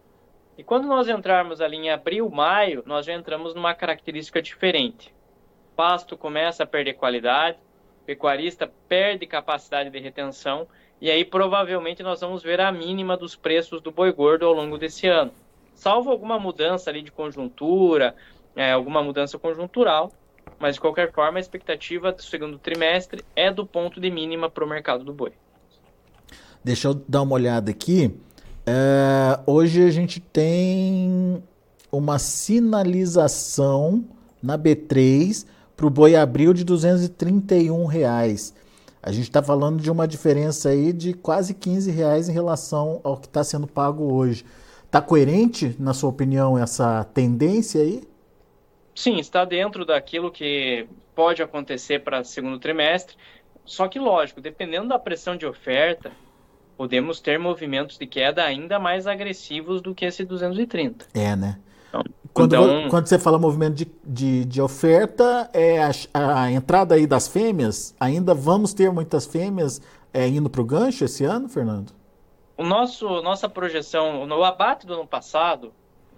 e 0.62 0.64
quando 0.64 0.88
nós 0.88 1.10
entrarmos 1.10 1.60
ali 1.60 1.76
em 1.76 1.90
abril, 1.90 2.30
maio, 2.30 2.84
nós 2.86 3.08
já 3.08 3.16
entramos 3.16 3.56
numa 3.56 3.74
característica 3.74 4.40
diferente. 4.40 5.12
O 5.74 5.76
pasto 5.76 6.16
começa 6.16 6.62
a 6.62 6.68
perder 6.68 6.94
qualidade, 6.94 7.58
o 8.04 8.06
pecuarista 8.06 8.72
perde 8.88 9.26
capacidade 9.26 9.90
de 9.90 9.98
retenção, 9.98 10.68
e 11.02 11.10
aí 11.10 11.26
provavelmente 11.26 12.04
nós 12.04 12.22
vamos 12.22 12.44
ver 12.44 12.62
a 12.62 12.72
mínima 12.72 13.18
dos 13.18 13.36
preços 13.36 13.82
do 13.82 13.92
boi 13.92 14.14
gordo 14.14 14.46
ao 14.46 14.54
longo 14.54 14.78
desse 14.78 15.08
ano. 15.08 15.32
Salvo 15.74 16.12
alguma 16.12 16.38
mudança 16.38 16.92
ali 16.92 17.02
de 17.02 17.12
conjuntura, 17.12 18.16
é, 18.56 18.72
alguma 18.72 19.02
mudança 19.02 19.40
conjuntural, 19.40 20.12
mas 20.60 20.76
de 20.76 20.82
qualquer 20.82 21.12
forma 21.12 21.40
a 21.40 21.42
expectativa 21.42 22.12
do 22.12 22.22
segundo 22.22 22.60
trimestre 22.60 23.26
é 23.36 23.52
do 23.52 23.66
ponto 23.66 24.00
de 24.00 24.12
mínima 24.12 24.48
para 24.48 24.64
o 24.64 24.70
mercado 24.70 25.04
do 25.04 25.12
boi. 25.12 25.34
Deixa 26.64 26.90
eu 26.90 26.94
dar 26.94 27.24
uma 27.24 27.34
olhada 27.34 27.72
aqui. 27.72 28.16
É, 28.74 29.38
hoje 29.46 29.86
a 29.86 29.92
gente 29.92 30.22
tem 30.22 31.44
uma 31.92 32.18
sinalização 32.18 34.06
na 34.42 34.58
B3 34.58 35.46
para 35.76 35.86
o 35.86 35.90
boi 35.90 36.16
abril 36.16 36.54
de 36.54 36.64
231 36.64 37.86
reais. 37.86 38.56
A 39.04 39.12
gente 39.12 39.24
está 39.24 39.44
falando 39.44 39.82
de 39.82 39.92
uma 39.92 40.08
diferença 40.08 40.70
aí 40.70 40.94
de 40.94 41.14
quase 41.14 41.54
15 41.54 41.92
reais 41.92 42.30
em 42.30 42.32
relação 42.32 43.02
ao 43.04 43.18
que 43.18 43.28
está 43.28 43.44
sendo 43.44 43.68
pago 43.68 44.14
hoje. 44.14 44.46
Está 44.86 45.02
coerente, 45.02 45.76
na 45.78 45.94
sua 45.94 46.10
opinião, 46.10 46.58
essa 46.58 47.04
tendência 47.14 47.82
aí? 47.82 48.02
Sim, 48.96 49.20
está 49.20 49.44
dentro 49.44 49.84
daquilo 49.84 50.32
que 50.32 50.88
pode 51.14 51.44
acontecer 51.44 52.06
para 52.06 52.24
segundo 52.24 52.58
trimestre. 52.58 53.18
Só 53.66 53.90
que, 53.90 54.00
lógico, 54.00 54.40
dependendo 54.40 54.88
da 54.88 54.98
pressão 54.98 55.36
de 55.36 55.46
oferta, 55.46 56.10
podemos 56.78 57.20
ter 57.20 57.38
movimentos 57.38 57.98
de 57.98 58.08
queda 58.08 58.44
ainda 58.44 58.80
mais 58.80 59.08
agressivos 59.08 59.82
do 59.82 59.94
que 59.94 60.06
esse 60.06 60.26
230. 60.26 61.08
É, 61.14 61.36
né? 61.36 61.60
Então, 61.90 62.04
quando, 62.34 62.56
então... 62.56 62.90
quando 62.90 63.08
você 63.08 63.20
fala 63.20 63.38
movimento 63.38 63.76
de, 63.76 63.88
de, 64.04 64.46
de 64.46 64.62
oferta, 64.62 65.50
é 65.54 65.84
a, 65.84 65.92
a, 66.44 66.52
entrada 66.52 66.96
aí 66.96 67.06
das 67.06 67.28
fêmeas, 67.28 67.94
ainda 68.00 68.34
vamos 68.34 68.74
ter 68.74 68.92
muitas 68.92 69.26
fêmeas 69.26 69.82
é, 70.14 70.28
indo 70.28 70.50
para 70.50 70.62
o 70.62 70.66
gancho 70.66 71.04
esse 71.04 71.26
ano, 71.26 71.50
Fernando? 71.50 71.92
O 72.58 72.64
nosso, 72.64 73.22
nossa 73.22 73.50
projeção, 73.50 74.26
no 74.26 74.44
abate 74.44 74.86
do 74.86 74.94
ano 74.94 75.08
passado, 75.08 75.74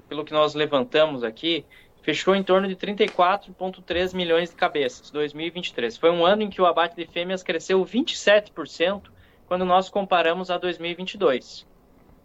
pelo 0.07 0.23
que 0.23 0.33
nós 0.33 0.53
levantamos 0.53 1.23
aqui, 1.23 1.65
fechou 2.03 2.35
em 2.35 2.43
torno 2.43 2.67
de 2.67 2.75
34,3 2.75 4.13
milhões 4.13 4.49
de 4.49 4.55
cabeças, 4.55 5.09
2023. 5.09 5.97
Foi 5.97 6.11
um 6.11 6.25
ano 6.25 6.43
em 6.43 6.49
que 6.49 6.61
o 6.61 6.65
abate 6.65 6.95
de 6.95 7.05
fêmeas 7.05 7.41
cresceu 7.41 7.83
27% 7.83 9.12
quando 9.47 9.65
nós 9.65 9.89
comparamos 9.89 10.49
a 10.49 10.57
2022. 10.57 11.65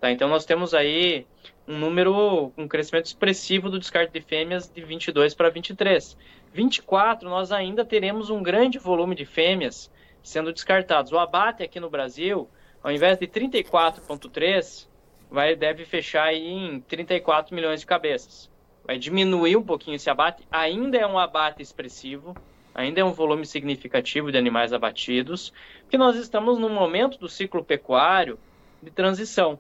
Tá? 0.01 0.11
Então 0.11 0.29
nós 0.29 0.45
temos 0.45 0.75
aí 0.75 1.27
um 1.67 1.79
número, 1.79 2.53
um 2.57 2.67
crescimento 2.67 3.07
expressivo 3.07 3.69
do 3.69 3.79
descarte 3.79 4.13
de 4.13 4.21
fêmeas 4.21 4.69
de 4.69 4.83
22 4.83 5.35
para 5.35 5.51
23. 5.51 6.17
24 6.53 7.29
nós 7.29 7.53
ainda 7.53 7.85
teremos 7.85 8.31
um 8.31 8.43
grande 8.43 8.79
volume 8.79 9.15
de 9.15 9.25
fêmeas 9.25 9.91
sendo 10.23 10.53
descartados. 10.53 11.13
O 11.13 11.19
abate 11.19 11.63
aqui 11.63 11.79
no 11.79 11.91
Brasil, 11.91 12.49
ao 12.83 12.91
invés 12.91 13.19
de 13.19 13.27
34,3, 13.27 14.89
vai 15.31 15.55
deve 15.55 15.85
fechar 15.85 16.33
em 16.35 16.81
34 16.81 17.55
milhões 17.55 17.81
de 17.81 17.87
cabeças 17.87 18.51
vai 18.89 18.99
diminuir 18.99 19.55
um 19.55 19.63
pouquinho 19.63 19.97
esse 19.97 20.09
abate. 20.09 20.49
Ainda 20.51 20.97
é 20.97 21.07
um 21.07 21.19
abate 21.19 21.63
expressivo, 21.63 22.35
ainda 22.75 23.01
é 23.01 23.05
um 23.05 23.13
volume 23.13 23.45
significativo 23.45 24.31
de 24.31 24.39
animais 24.39 24.73
abatidos, 24.73 25.53
porque 25.83 25.99
nós 25.99 26.17
estamos 26.17 26.59
num 26.59 26.69
momento 26.69 27.19
do 27.19 27.29
ciclo 27.29 27.65
pecuário 27.65 28.39
de 28.83 28.91
transição. 28.91 29.59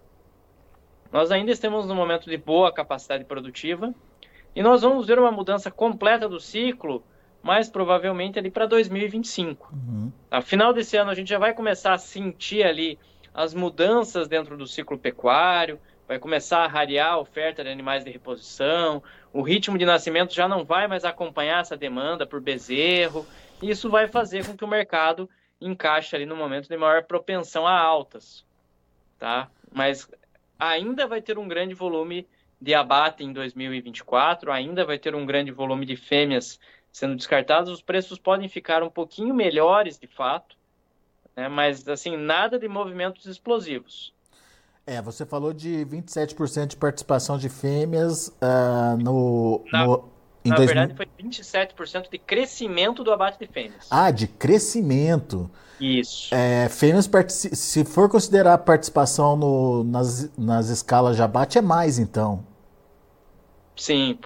Nós 1.12 1.30
ainda 1.30 1.50
estamos 1.50 1.86
num 1.86 1.94
momento 1.94 2.28
de 2.28 2.36
boa 2.36 2.72
capacidade 2.72 3.24
produtiva 3.24 3.94
e 4.54 4.62
nós 4.62 4.82
vamos 4.82 5.06
ver 5.06 5.18
uma 5.18 5.32
mudança 5.32 5.70
completa 5.70 6.28
do 6.28 6.38
ciclo, 6.38 7.02
mais 7.42 7.68
provavelmente 7.68 8.38
ali 8.38 8.50
para 8.50 8.66
2025. 8.66 9.72
Uhum. 9.72 10.12
A 10.30 10.40
final 10.40 10.72
desse 10.72 10.96
ano 10.96 11.10
a 11.10 11.14
gente 11.14 11.30
já 11.30 11.38
vai 11.38 11.54
começar 11.54 11.94
a 11.94 11.98
sentir 11.98 12.62
ali 12.62 12.98
as 13.32 13.54
mudanças 13.54 14.28
dentro 14.28 14.56
do 14.56 14.66
ciclo 14.66 14.98
pecuário, 14.98 15.78
vai 16.08 16.18
começar 16.18 16.64
a 16.64 16.66
rarear 16.66 17.12
a 17.12 17.18
oferta 17.18 17.62
de 17.62 17.68
animais 17.68 18.02
de 18.02 18.10
reposição, 18.10 19.02
o 19.30 19.42
ritmo 19.42 19.76
de 19.76 19.84
nascimento 19.84 20.34
já 20.34 20.48
não 20.48 20.64
vai 20.64 20.88
mais 20.88 21.04
acompanhar 21.04 21.60
essa 21.60 21.76
demanda 21.76 22.26
por 22.26 22.40
bezerro, 22.40 23.26
e 23.62 23.68
isso 23.68 23.90
vai 23.90 24.08
fazer 24.08 24.46
com 24.46 24.56
que 24.56 24.64
o 24.64 24.68
mercado 24.68 25.28
encaixe 25.60 26.16
ali 26.16 26.24
no 26.24 26.34
momento 26.34 26.66
de 26.66 26.76
maior 26.78 27.04
propensão 27.04 27.66
a 27.66 27.78
altas, 27.78 28.42
tá? 29.18 29.50
Mas 29.70 30.10
ainda 30.58 31.06
vai 31.06 31.20
ter 31.20 31.36
um 31.36 31.46
grande 31.46 31.74
volume 31.74 32.26
de 32.58 32.74
abate 32.74 33.22
em 33.22 33.32
2024, 33.32 34.50
ainda 34.50 34.86
vai 34.86 34.98
ter 34.98 35.14
um 35.14 35.26
grande 35.26 35.52
volume 35.52 35.84
de 35.84 35.94
fêmeas 35.94 36.58
sendo 36.90 37.16
descartadas, 37.16 37.68
os 37.68 37.82
preços 37.82 38.18
podem 38.18 38.48
ficar 38.48 38.82
um 38.82 38.88
pouquinho 38.88 39.34
melhores 39.34 39.98
de 39.98 40.06
fato, 40.06 40.56
né? 41.36 41.48
mas 41.48 41.86
assim, 41.86 42.16
nada 42.16 42.58
de 42.58 42.66
movimentos 42.66 43.26
explosivos. 43.26 44.16
É, 44.88 45.02
você 45.02 45.26
falou 45.26 45.52
de 45.52 45.84
27% 45.84 46.68
de 46.68 46.76
participação 46.76 47.36
de 47.36 47.50
fêmeas 47.50 48.28
uh, 48.28 48.96
no, 48.96 49.62
na, 49.70 49.84
no, 49.84 50.08
na 50.42 50.56
2000... 50.56 50.66
verdade, 50.66 50.94
foi 50.96 51.06
27% 51.22 52.10
de 52.10 52.18
crescimento 52.18 53.04
do 53.04 53.12
abate 53.12 53.38
de 53.38 53.46
fêmeas. 53.46 53.86
Ah, 53.90 54.10
de 54.10 54.26
crescimento. 54.26 55.50
Isso. 55.78 56.34
É, 56.34 56.70
fêmeas, 56.70 57.06
se 57.28 57.84
for 57.84 58.08
considerar 58.08 58.54
a 58.54 58.58
participação 58.58 59.36
no, 59.36 59.84
nas, 59.84 60.34
nas 60.38 60.70
escalas 60.70 61.16
de 61.16 61.22
abate, 61.22 61.58
é 61.58 61.60
mais, 61.60 61.98
então. 61.98 62.42
Sim, 63.76 64.18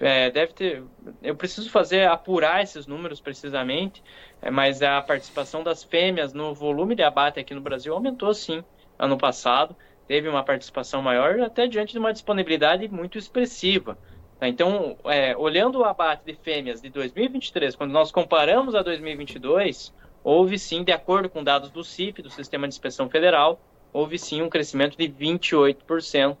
é, 0.00 0.30
deve 0.30 0.54
ter. 0.54 0.82
Eu 1.22 1.36
preciso 1.36 1.68
fazer, 1.68 2.08
apurar 2.08 2.62
esses 2.62 2.86
números 2.86 3.20
precisamente, 3.20 4.02
é, 4.40 4.50
mas 4.50 4.80
a 4.80 5.02
participação 5.02 5.62
das 5.62 5.84
fêmeas 5.84 6.32
no 6.32 6.54
volume 6.54 6.94
de 6.94 7.02
abate 7.02 7.38
aqui 7.38 7.54
no 7.54 7.60
Brasil 7.60 7.92
aumentou 7.92 8.32
sim 8.32 8.64
ano 8.98 9.16
passado 9.16 9.76
teve 10.10 10.28
uma 10.28 10.42
participação 10.42 11.00
maior, 11.00 11.38
até 11.38 11.68
diante 11.68 11.92
de 11.92 11.98
uma 12.00 12.12
disponibilidade 12.12 12.88
muito 12.88 13.16
expressiva. 13.16 13.96
Tá? 14.40 14.48
Então, 14.48 14.98
é, 15.04 15.36
olhando 15.36 15.78
o 15.78 15.84
abate 15.84 16.24
de 16.24 16.34
fêmeas 16.34 16.82
de 16.82 16.90
2023, 16.90 17.76
quando 17.76 17.92
nós 17.92 18.10
comparamos 18.10 18.74
a 18.74 18.82
2022, 18.82 19.94
houve 20.24 20.58
sim, 20.58 20.82
de 20.82 20.90
acordo 20.90 21.30
com 21.30 21.44
dados 21.44 21.70
do 21.70 21.84
CIF, 21.84 22.22
do 22.22 22.28
Sistema 22.28 22.66
de 22.66 22.74
Inspeção 22.74 23.08
Federal, 23.08 23.60
houve 23.92 24.18
sim 24.18 24.42
um 24.42 24.48
crescimento 24.48 24.98
de 24.98 25.08
28% 25.08 26.38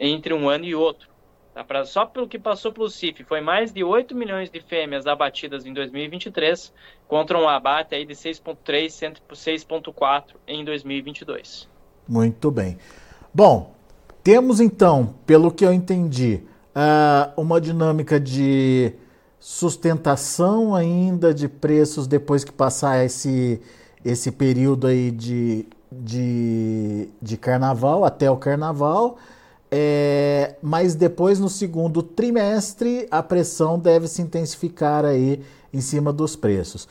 entre 0.00 0.32
um 0.32 0.48
ano 0.48 0.64
e 0.64 0.74
outro. 0.74 1.10
Tá? 1.52 1.62
Pra, 1.62 1.84
só 1.84 2.06
pelo 2.06 2.26
que 2.26 2.38
passou 2.38 2.72
pelo 2.72 2.88
CIF, 2.88 3.22
foi 3.22 3.42
mais 3.42 3.70
de 3.70 3.84
8 3.84 4.14
milhões 4.14 4.48
de 4.48 4.60
fêmeas 4.62 5.06
abatidas 5.06 5.66
em 5.66 5.74
2023, 5.74 6.72
contra 7.06 7.38
um 7.38 7.46
abate 7.46 7.94
aí 7.94 8.06
de 8.06 8.14
6,3, 8.14 9.20
6,4 9.28 10.36
em 10.46 10.64
2022. 10.64 11.68
Muito 12.08 12.50
bem. 12.50 12.78
Bom, 13.34 13.72
temos 14.24 14.60
então, 14.60 15.14
pelo 15.26 15.50
que 15.50 15.64
eu 15.64 15.72
entendi, 15.72 16.40
uh, 16.74 17.40
uma 17.40 17.60
dinâmica 17.60 18.18
de 18.18 18.92
sustentação 19.38 20.74
ainda 20.74 21.32
de 21.32 21.48
preços 21.48 22.06
depois 22.06 22.44
que 22.44 22.52
passar 22.52 23.04
esse, 23.04 23.60
esse 24.04 24.30
período 24.30 24.86
aí 24.86 25.10
de, 25.10 25.66
de, 25.92 27.08
de 27.20 27.36
carnaval, 27.36 28.04
até 28.04 28.30
o 28.30 28.36
carnaval. 28.36 29.18
É, 29.70 30.56
mas 30.62 30.94
depois 30.94 31.38
no 31.38 31.48
segundo 31.48 32.02
trimestre 32.02 33.06
a 33.10 33.22
pressão 33.22 33.78
deve 33.78 34.08
se 34.08 34.22
intensificar 34.22 35.04
aí 35.04 35.42
em 35.72 35.80
cima 35.82 36.10
dos 36.10 36.34
preços. 36.34 36.88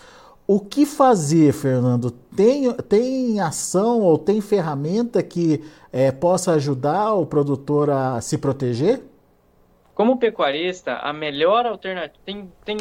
O 0.50 0.62
que 0.62 0.86
fazer, 0.86 1.52
Fernando? 1.52 2.10
Tem, 2.10 2.74
tem 2.74 3.42
ação 3.42 4.00
ou 4.00 4.18
tem 4.18 4.40
ferramenta 4.40 5.22
que 5.22 5.62
é, 5.92 6.10
possa 6.10 6.54
ajudar 6.54 7.16
o 7.16 7.26
produtor 7.26 7.90
a 7.90 8.22
se 8.22 8.38
proteger? 8.38 9.04
Como 9.94 10.18
pecuarista, 10.18 11.00
a 11.00 11.12
melhor 11.12 11.66
alternativa. 11.66 12.24
Tem, 12.24 12.50
tem 12.64 12.78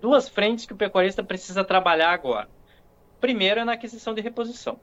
duas 0.00 0.28
frentes 0.28 0.64
que 0.64 0.72
o 0.72 0.76
pecuarista 0.76 1.24
precisa 1.24 1.64
trabalhar 1.64 2.12
agora. 2.12 2.48
Primeiro 3.20 3.58
é 3.58 3.64
na 3.64 3.72
aquisição 3.72 4.14
de 4.14 4.20
reposição. 4.20 4.78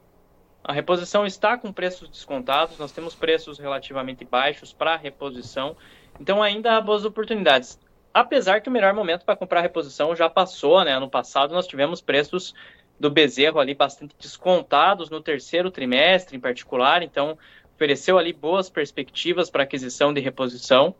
A 0.61 0.73
reposição 0.73 1.25
está 1.25 1.57
com 1.57 1.71
preços 1.71 2.09
descontados, 2.09 2.77
nós 2.77 2.91
temos 2.91 3.15
preços 3.15 3.59
relativamente 3.59 4.25
baixos 4.25 4.73
para 4.73 4.97
reposição, 4.97 5.77
então 6.19 6.43
ainda 6.43 6.75
há 6.75 6.81
boas 6.81 7.05
oportunidades. 7.05 7.79
Apesar 8.15 8.61
que 8.61 8.69
o 8.69 8.71
melhor 8.71 8.93
momento 8.93 9.25
para 9.25 9.35
comprar 9.35 9.59
reposição 9.59 10.15
já 10.15 10.29
passou, 10.29 10.83
né? 10.85 10.93
Ano 10.93 11.09
passado 11.09 11.53
nós 11.53 11.67
tivemos 11.67 11.99
preços 11.99 12.55
do 12.97 13.11
bezerro 13.11 13.59
ali 13.59 13.73
bastante 13.73 14.15
descontados 14.17 15.09
no 15.09 15.21
terceiro 15.21 15.69
trimestre, 15.69 16.37
em 16.37 16.39
particular, 16.39 17.03
então 17.03 17.37
ofereceu 17.75 18.17
ali 18.17 18.31
boas 18.31 18.69
perspectivas 18.69 19.49
para 19.49 19.63
aquisição 19.63 20.13
de 20.13 20.21
reposição. 20.21 20.95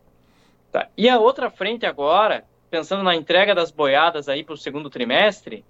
Tá? 0.74 0.90
E 0.98 1.08
a 1.08 1.18
outra 1.18 1.50
frente 1.50 1.86
agora 1.86 2.44
pensando 2.76 3.04
na 3.04 3.16
entrega 3.16 3.56
das 3.56 3.72
boiadas 3.72 4.28
aí 4.28 4.44
para 4.44 4.54
o 4.54 4.58
segundo 4.58 4.90
trimestre, 4.90 5.64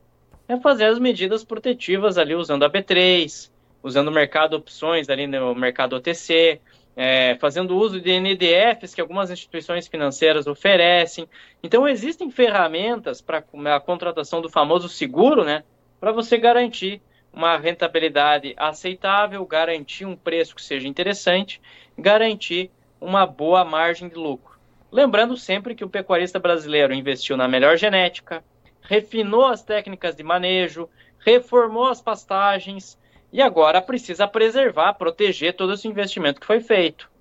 é 0.47 0.57
fazer 0.57 0.85
as 0.85 0.97
medidas 0.97 1.43
protetivas 1.43 2.17
ali 2.17 2.33
usando 2.33 2.63
a 2.63 2.69
B3, 2.69 3.51
usando 3.83 4.07
o 4.07 4.11
mercado 4.11 4.55
opções 4.55 5.07
ali 5.07 5.27
no 5.27 5.53
mercado 5.53 5.95
OTC, 5.95 6.59
é, 6.95 7.35
fazendo 7.35 7.77
uso 7.77 7.99
de 7.99 8.19
NDFs 8.19 8.95
que 8.95 9.01
algumas 9.01 9.29
instituições 9.29 9.87
financeiras 9.87 10.47
oferecem. 10.47 11.27
Então, 11.61 11.87
existem 11.87 12.31
ferramentas 12.31 13.21
para 13.21 13.43
a 13.75 13.79
contratação 13.79 14.41
do 14.41 14.49
famoso 14.49 14.87
seguro, 14.87 15.43
né, 15.43 15.63
para 15.99 16.11
você 16.11 16.37
garantir 16.37 17.01
uma 17.33 17.57
rentabilidade 17.57 18.53
aceitável, 18.55 19.45
garantir 19.45 20.05
um 20.05 20.15
preço 20.15 20.55
que 20.55 20.63
seja 20.63 20.87
interessante, 20.87 21.61
garantir 21.97 22.71
uma 23.01 23.25
boa 23.25 23.65
margem 23.65 24.07
de 24.07 24.15
lucro. 24.15 24.55
Lembrando 24.89 25.35
sempre 25.35 25.75
que 25.75 25.83
o 25.83 25.89
pecuarista 25.89 26.39
brasileiro 26.39 26.93
investiu 26.93 27.35
na 27.35 27.47
melhor 27.47 27.75
genética, 27.75 28.41
refinou 28.81 29.45
as 29.45 29.61
técnicas 29.61 30.15
de 30.15 30.23
manejo, 30.23 30.87
reformou 31.19 31.87
as 31.87 32.01
pastagens, 32.01 32.97
e 33.35 33.41
agora 33.41 33.81
precisa 33.81 34.25
preservar, 34.25 34.93
proteger 34.93 35.57
todo 35.57 35.73
esse 35.73 35.85
investimento 35.89 36.39
que 36.39 36.47
foi 36.47 36.61
feito. 36.61 37.11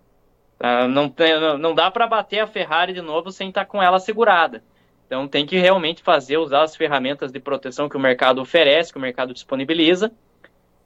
Uh, 0.60 0.86
não, 0.86 1.12
não 1.58 1.74
dá 1.74 1.90
para 1.90 2.06
bater 2.06 2.38
a 2.38 2.46
Ferrari 2.46 2.92
de 2.92 3.02
novo 3.02 3.32
sem 3.32 3.48
estar 3.48 3.64
tá 3.64 3.66
com 3.66 3.82
ela 3.82 3.98
segurada. 3.98 4.62
Então 5.08 5.26
tem 5.26 5.44
que 5.44 5.58
realmente 5.58 6.04
fazer, 6.04 6.36
usar 6.36 6.62
as 6.62 6.76
ferramentas 6.76 7.32
de 7.32 7.40
proteção 7.40 7.88
que 7.88 7.96
o 7.96 8.00
mercado 8.00 8.40
oferece, 8.40 8.92
que 8.92 8.98
o 8.98 9.02
mercado 9.02 9.34
disponibiliza, 9.34 10.12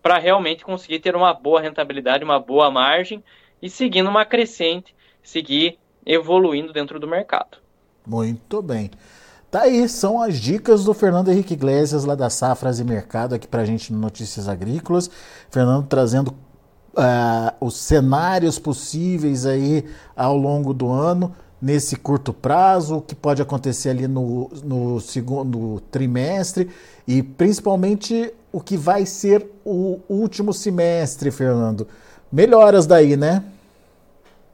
para 0.03 0.17
realmente 0.17 0.65
conseguir 0.65 1.01
ter 1.01 1.15
uma 1.15 1.35
boa 1.35 1.61
rentabilidade, 1.61 2.25
uma 2.25 2.41
boa 2.41 2.71
margem 2.71 3.23
e 3.61 3.69
seguindo 3.69 4.09
uma 4.09 4.25
crescente, 4.25 4.97
seguir 5.23 5.79
evoluindo 6.07 6.73
dentro 6.73 6.99
do 6.99 7.07
mercado. 7.07 7.59
Muito 8.07 8.63
bem. 8.63 8.91
Tá 9.51 9.63
aí, 9.63 9.89
são 9.89 10.21
as 10.21 10.37
dicas 10.37 10.85
do 10.85 10.93
Fernando 10.93 11.31
Henrique 11.31 11.55
Iglesias, 11.55 12.05
lá 12.05 12.15
da 12.15 12.29
Safras 12.29 12.81
e 12.81 12.85
Mercado, 12.85 13.35
aqui 13.35 13.49
pra 13.49 13.65
gente 13.65 13.91
no 13.91 13.99
Notícias 13.99 14.47
Agrícolas. 14.47 15.11
Fernando 15.51 15.87
trazendo 15.87 16.29
uh, 16.93 17.55
os 17.59 17.75
cenários 17.79 18.59
possíveis 18.59 19.47
aí 19.47 19.87
ao 20.15 20.37
longo 20.37 20.75
do 20.75 20.91
ano, 20.91 21.35
nesse 21.63 21.97
curto 21.97 22.31
prazo, 22.31 22.99
o 22.99 23.01
que 23.01 23.15
pode 23.15 23.41
acontecer 23.41 23.89
ali 23.89 24.07
no, 24.07 24.51
no 24.63 25.01
segundo 25.01 25.81
trimestre 25.91 26.69
e 27.07 27.23
principalmente 27.23 28.35
o 28.53 28.61
que 28.61 28.77
vai 28.77 29.07
ser 29.07 29.51
o 29.65 29.99
último 30.11 30.53
semestre, 30.53 31.31
Fernando. 31.31 31.89
Melhoras 32.31 32.87
daí, 32.87 33.17
né? 33.17 33.43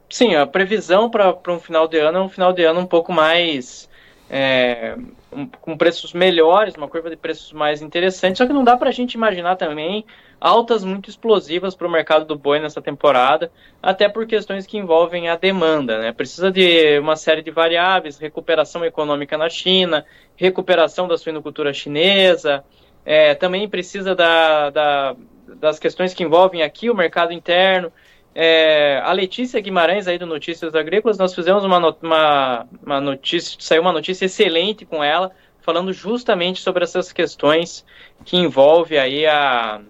Sim, 0.09 0.35
a 0.35 0.47
previsão 0.47 1.09
para 1.09 1.35
um 1.49 1.59
final 1.59 1.85
de 1.85 1.99
ano 1.99 2.17
é 2.17 2.21
um 2.21 2.29
final 2.29 2.53
de 2.53 2.63
ano 2.63 2.79
um 2.79 2.85
pouco 2.85 3.11
mais 3.11 3.89
é, 4.29 4.95
um, 5.31 5.45
com 5.47 5.77
preços 5.77 6.13
melhores, 6.13 6.75
uma 6.75 6.87
curva 6.87 7.09
de 7.09 7.15
preços 7.15 7.51
mais 7.51 7.81
interessante, 7.81 8.37
só 8.37 8.45
que 8.45 8.53
não 8.53 8.63
dá 8.63 8.75
para 8.75 8.89
a 8.89 8.93
gente 8.93 9.13
imaginar 9.13 9.55
também 9.55 10.05
altas 10.39 10.83
muito 10.83 11.09
explosivas 11.09 11.75
para 11.75 11.87
o 11.87 11.91
mercado 11.91 12.25
do 12.25 12.37
boi 12.37 12.59
nessa 12.59 12.81
temporada, 12.81 13.51
até 13.81 14.09
por 14.09 14.25
questões 14.25 14.65
que 14.65 14.77
envolvem 14.77 15.29
a 15.29 15.35
demanda. 15.35 15.99
Né? 15.99 16.11
Precisa 16.11 16.51
de 16.51 16.99
uma 16.99 17.15
série 17.15 17.41
de 17.41 17.51
variáveis, 17.51 18.17
recuperação 18.17 18.83
econômica 18.83 19.37
na 19.37 19.49
China, 19.49 20.05
recuperação 20.35 21.07
da 21.07 21.17
suinocultura 21.17 21.73
chinesa, 21.73 22.63
é, 23.05 23.35
também 23.35 23.69
precisa 23.69 24.15
da, 24.15 24.69
da, 24.71 25.15
das 25.59 25.77
questões 25.77 26.13
que 26.13 26.23
envolvem 26.23 26.63
aqui 26.63 26.89
o 26.89 26.95
mercado 26.95 27.31
interno, 27.31 27.91
é, 28.37 28.99
a 29.01 29.13
Letícia 29.13 29.61
Guimarães 29.61 30.07
aí 30.07 30.17
do 30.17 30.25
Notícias 30.25 30.75
Agrícolas, 30.75 31.17
nós 31.17 31.33
fizemos 31.33 31.63
uma, 31.63 31.77
uma, 32.01 32.67
uma 32.85 32.99
notícia, 32.99 33.55
saiu 33.61 33.81
uma 33.81 33.93
notícia 33.93 34.25
excelente 34.25 34.85
com 34.85 35.01
ela, 35.01 35.31
falando 35.61 35.93
justamente 35.93 36.61
sobre 36.61 36.83
essas 36.83 37.13
questões 37.13 37.85
que 38.25 38.35
envolve 38.35 38.97
aí 38.97 39.25
a 39.25 39.81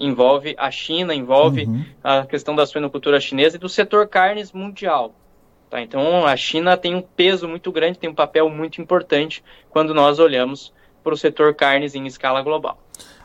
envolve 0.00 0.56
a 0.58 0.68
China, 0.68 1.14
envolve 1.14 1.64
uhum. 1.64 1.84
a 2.02 2.26
questão 2.26 2.56
da 2.56 2.66
suinocultura 2.66 3.20
chinesa 3.20 3.56
e 3.56 3.60
do 3.60 3.68
setor 3.68 4.08
carnes 4.08 4.50
mundial. 4.50 5.14
Tá? 5.70 5.80
Então 5.80 6.26
a 6.26 6.36
China 6.36 6.76
tem 6.76 6.94
um 6.94 7.02
peso 7.02 7.46
muito 7.46 7.70
grande, 7.70 7.98
tem 7.98 8.10
um 8.10 8.14
papel 8.14 8.48
muito 8.48 8.80
importante 8.80 9.44
quando 9.70 9.94
nós 9.94 10.18
olhamos 10.18 10.72
para 11.04 11.14
o 11.14 11.16
setor 11.16 11.54
carnes 11.54 11.94
em 11.94 12.04
escala 12.06 12.42
global. 12.42 12.78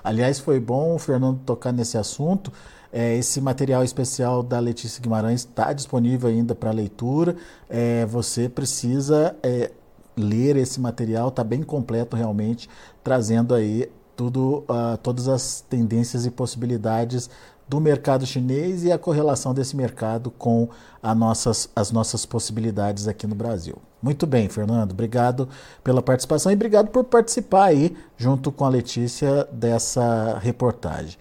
Aliás, 0.03 0.39
foi 0.39 0.59
bom 0.59 0.95
o 0.95 0.99
Fernando 0.99 1.39
tocar 1.45 1.71
nesse 1.71 1.97
assunto, 1.97 2.51
é, 2.91 3.15
esse 3.15 3.39
material 3.39 3.83
especial 3.83 4.43
da 4.43 4.59
Letícia 4.59 5.01
Guimarães 5.01 5.41
está 5.41 5.71
disponível 5.71 6.29
ainda 6.29 6.53
para 6.53 6.71
leitura. 6.71 7.35
É, 7.69 8.05
você 8.05 8.49
precisa 8.49 9.35
é, 9.41 9.71
ler 10.17 10.57
esse 10.57 10.79
material, 10.79 11.29
está 11.29 11.43
bem 11.43 11.63
completo 11.63 12.15
realmente, 12.15 12.69
trazendo 13.03 13.55
aí 13.55 13.89
tudo, 14.15 14.65
uh, 14.69 14.97
todas 15.01 15.27
as 15.27 15.61
tendências 15.61 16.25
e 16.25 16.31
possibilidades 16.31 17.29
do 17.67 17.79
mercado 17.79 18.25
chinês 18.25 18.83
e 18.83 18.91
a 18.91 18.97
correlação 18.97 19.53
desse 19.53 19.77
mercado 19.77 20.29
com 20.29 20.67
nossas, 21.15 21.69
as 21.73 21.89
nossas 21.89 22.25
possibilidades 22.25 23.07
aqui 23.07 23.25
no 23.25 23.33
Brasil. 23.33 23.77
Muito 24.01 24.27
bem, 24.27 24.49
Fernando, 24.49 24.91
obrigado 24.91 25.47
pela 25.81 26.01
participação 26.01 26.51
e 26.51 26.55
obrigado 26.55 26.89
por 26.89 27.05
participar 27.05 27.65
aí, 27.65 27.95
junto 28.17 28.51
com 28.51 28.65
a 28.65 28.69
Letícia, 28.69 29.47
dessa 29.53 30.37
reportagem. 30.39 31.17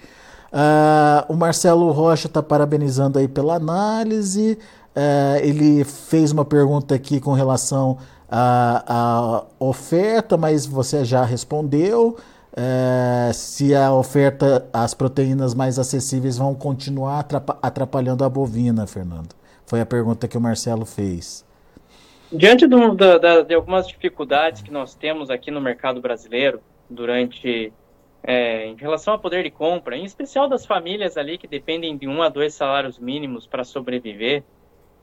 Uh, 0.52 1.32
o 1.32 1.36
Marcelo 1.36 1.90
Rocha 1.92 2.26
está 2.26 2.42
parabenizando 2.42 3.18
aí 3.18 3.28
pela 3.28 3.54
análise. 3.54 4.58
Uh, 4.96 5.38
ele 5.42 5.84
fez 5.84 6.32
uma 6.32 6.44
pergunta 6.44 6.94
aqui 6.94 7.20
com 7.20 7.32
relação 7.32 7.98
à, 8.28 8.84
à 8.86 9.44
oferta, 9.58 10.36
mas 10.36 10.66
você 10.66 11.04
já 11.04 11.24
respondeu. 11.24 12.16
Uh, 12.52 13.32
se 13.32 13.74
a 13.74 13.92
oferta, 13.92 14.68
as 14.72 14.92
proteínas 14.92 15.54
mais 15.54 15.78
acessíveis 15.78 16.36
vão 16.36 16.52
continuar 16.54 17.24
atrapalhando 17.62 18.24
a 18.24 18.28
bovina, 18.28 18.86
Fernando? 18.86 19.34
Foi 19.64 19.80
a 19.80 19.86
pergunta 19.86 20.26
que 20.26 20.36
o 20.36 20.40
Marcelo 20.40 20.84
fez. 20.84 21.44
Diante 22.32 22.66
do, 22.66 22.94
da, 22.94 23.18
da, 23.18 23.42
de 23.42 23.54
algumas 23.54 23.86
dificuldades 23.86 24.62
que 24.62 24.72
nós 24.72 24.94
temos 24.94 25.30
aqui 25.30 25.50
no 25.50 25.60
mercado 25.60 26.00
brasileiro 26.00 26.60
durante 26.88 27.72
é, 28.22 28.66
em 28.66 28.76
relação 28.76 29.14
ao 29.14 29.20
poder 29.20 29.42
de 29.42 29.50
compra, 29.50 29.96
em 29.96 30.04
especial 30.04 30.48
das 30.48 30.66
famílias 30.66 31.16
ali 31.16 31.38
que 31.38 31.46
dependem 31.46 31.96
de 31.96 32.06
um 32.06 32.22
a 32.22 32.28
dois 32.28 32.54
salários 32.54 32.98
mínimos 32.98 33.46
para 33.46 33.64
sobreviver. 33.64 34.44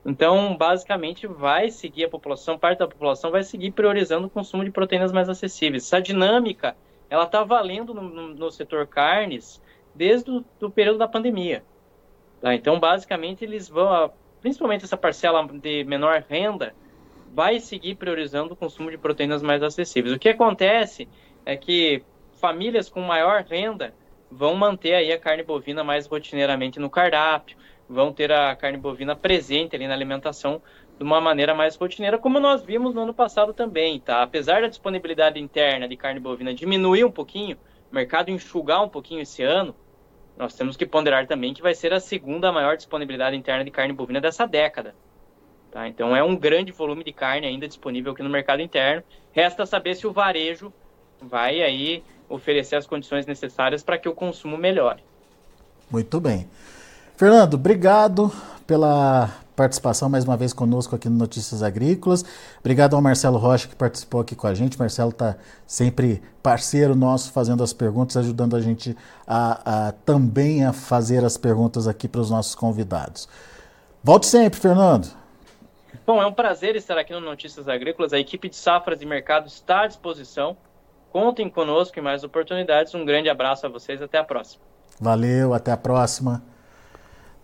Então, 0.05 0.55
basicamente, 0.55 1.27
vai 1.27 1.69
seguir 1.69 2.05
a 2.05 2.09
população, 2.09 2.57
parte 2.57 2.79
da 2.79 2.87
população 2.87 3.31
vai 3.31 3.43
seguir 3.43 3.71
priorizando 3.71 4.27
o 4.27 4.29
consumo 4.29 4.63
de 4.63 4.71
proteínas 4.71 5.11
mais 5.11 5.27
acessíveis. 5.27 5.83
Essa 5.83 6.01
dinâmica, 6.01 6.77
ela 7.09 7.23
está 7.23 7.43
valendo 7.43 7.93
no, 7.93 8.33
no, 8.33 8.51
setor 8.51 8.87
carnes 8.87 9.61
desde 9.93 10.31
o 10.31 10.45
do 10.59 10.69
período 10.69 10.99
da 10.99 11.07
pandemia. 11.07 11.63
Tá? 12.39 12.53
Então, 12.53 12.79
basicamente, 12.79 13.43
eles 13.43 13.67
vão, 13.67 14.11
principalmente 14.39 14.85
essa 14.85 14.95
parcela 14.95 15.45
de 15.45 15.83
menor 15.83 16.23
renda, 16.29 16.73
vai 17.33 17.59
seguir 17.59 17.95
priorizando 17.95 18.53
o 18.53 18.57
consumo 18.57 18.89
de 18.89 18.97
proteínas 18.97 19.41
mais 19.41 19.61
acessíveis. 19.61 20.15
O 20.15 20.19
que 20.19 20.29
acontece 20.29 21.09
é 21.45 21.57
que 21.57 22.03
famílias 22.39 22.89
com 22.89 23.01
maior 23.01 23.43
renda 23.43 23.93
vão 24.31 24.55
manter 24.55 24.93
aí 24.93 25.11
a 25.11 25.19
carne 25.19 25.43
bovina 25.43 25.83
mais 25.83 26.05
rotineiramente 26.05 26.79
no 26.79 26.89
cardápio, 26.89 27.57
vão 27.89 28.11
ter 28.11 28.31
a 28.31 28.55
carne 28.55 28.77
bovina 28.77 29.15
presente 29.15 29.75
ali 29.75 29.87
na 29.87 29.93
alimentação 29.93 30.61
de 30.97 31.03
uma 31.03 31.21
maneira 31.21 31.53
mais 31.53 31.75
rotineira, 31.75 32.17
como 32.17 32.39
nós 32.39 32.63
vimos 32.63 32.93
no 32.93 33.01
ano 33.01 33.13
passado 33.13 33.53
também, 33.53 33.99
tá? 33.99 34.23
Apesar 34.23 34.61
da 34.61 34.67
disponibilidade 34.67 35.39
interna 35.39 35.87
de 35.87 35.95
carne 35.95 36.19
bovina 36.19 36.53
diminuir 36.53 37.05
um 37.05 37.11
pouquinho, 37.11 37.57
o 37.91 37.95
mercado 37.95 38.29
enxugar 38.29 38.83
um 38.83 38.89
pouquinho 38.89 39.21
esse 39.21 39.43
ano, 39.43 39.75
nós 40.35 40.55
temos 40.55 40.75
que 40.75 40.85
ponderar 40.85 41.25
também 41.27 41.53
que 41.53 41.61
vai 41.61 41.73
ser 41.73 41.93
a 41.93 41.99
segunda 41.99 42.51
maior 42.51 42.75
disponibilidade 42.75 43.35
interna 43.35 43.63
de 43.63 43.71
carne 43.71 43.93
bovina 43.93 44.19
dessa 44.19 44.45
década. 44.45 44.95
Tá? 45.71 45.87
Então 45.87 46.15
é 46.15 46.23
um 46.23 46.35
grande 46.35 46.71
volume 46.71 47.03
de 47.03 47.13
carne 47.13 47.47
ainda 47.47 47.67
disponível 47.67 48.11
aqui 48.11 48.23
no 48.23 48.29
mercado 48.29 48.61
interno. 48.61 49.03
Resta 49.31 49.65
saber 49.65 49.95
se 49.95 50.07
o 50.07 50.11
varejo 50.11 50.73
vai 51.21 51.61
aí 51.61 52.03
oferecer 52.29 52.75
as 52.75 52.85
condições 52.85 53.25
necessárias 53.25 53.83
para 53.83 53.97
que 53.97 54.09
o 54.09 54.13
consumo 54.13 54.57
melhore. 54.57 55.03
Muito 55.89 56.19
bem. 56.19 56.47
Fernando, 57.15 57.55
obrigado 57.55 58.31
pela 58.65 59.31
participação 59.55 60.07
mais 60.07 60.23
uma 60.23 60.37
vez 60.37 60.53
conosco 60.53 60.95
aqui 60.95 61.09
no 61.09 61.17
Notícias 61.17 61.63
Agrícolas. 61.63 62.23
Obrigado 62.59 62.95
ao 62.95 63.01
Marcelo 63.01 63.39
Rocha 63.39 63.67
que 63.67 63.75
participou 63.75 64.21
aqui 64.21 64.35
com 64.35 64.45
a 64.45 64.53
gente. 64.53 64.77
Marcelo 64.77 65.09
está 65.09 65.35
sempre 65.65 66.21
parceiro 66.43 66.95
nosso, 66.95 67.31
fazendo 67.31 67.63
as 67.63 67.73
perguntas, 67.73 68.17
ajudando 68.17 68.55
a 68.55 68.61
gente 68.61 68.95
a, 69.25 69.87
a 69.87 69.91
também 69.91 70.63
a 70.63 70.73
fazer 70.73 71.25
as 71.25 71.37
perguntas 71.37 71.87
aqui 71.87 72.07
para 72.07 72.21
os 72.21 72.29
nossos 72.29 72.53
convidados. 72.53 73.27
Volte 74.03 74.27
sempre, 74.27 74.59
Fernando. 74.59 75.07
Bom, 76.05 76.21
é 76.21 76.25
um 76.25 76.31
prazer 76.31 76.75
estar 76.75 76.97
aqui 76.97 77.11
no 77.11 77.19
Notícias 77.19 77.67
Agrícolas. 77.67 78.13
A 78.13 78.19
equipe 78.19 78.47
de 78.47 78.55
safras 78.55 79.01
e 79.01 79.05
mercado 79.05 79.47
está 79.47 79.81
à 79.81 79.87
disposição 79.87 80.55
Contem 81.11 81.49
conosco 81.49 81.97
em 81.99 82.01
mais 82.01 82.23
oportunidades. 82.23 82.93
Um 82.93 83.05
grande 83.05 83.29
abraço 83.29 83.65
a 83.65 83.69
vocês. 83.69 84.01
Até 84.01 84.17
a 84.17 84.23
próxima. 84.23 84.63
Valeu, 84.99 85.53
até 85.53 85.71
a 85.71 85.77
próxima. 85.77 86.43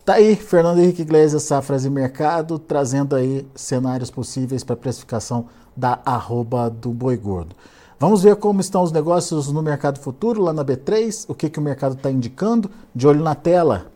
Tá 0.06 0.16
aí, 0.16 0.36
Fernando 0.36 0.80
Henrique 0.80 1.02
Iglesias, 1.02 1.44
Safras 1.44 1.86
e 1.86 1.90
Mercado, 1.90 2.60
trazendo 2.60 3.16
aí 3.16 3.48
cenários 3.56 4.12
possíveis 4.12 4.64
para 4.64 4.76
precificação 4.76 5.48
da 5.76 6.00
arroba 6.06 6.70
do 6.70 6.90
boi 6.90 7.16
gordo. 7.16 7.56
Vamos 7.98 8.22
ver 8.22 8.36
como 8.36 8.60
estão 8.60 8.84
os 8.84 8.92
negócios 8.92 9.50
no 9.50 9.64
mercado 9.64 9.98
futuro, 9.98 10.42
lá 10.42 10.52
na 10.52 10.66
B3, 10.66 11.24
o 11.30 11.34
que, 11.34 11.50
que 11.50 11.58
o 11.58 11.62
mercado 11.62 11.94
está 11.94 12.12
indicando. 12.12 12.70
De 12.94 13.08
olho 13.08 13.24
na 13.24 13.34
tela, 13.34 13.93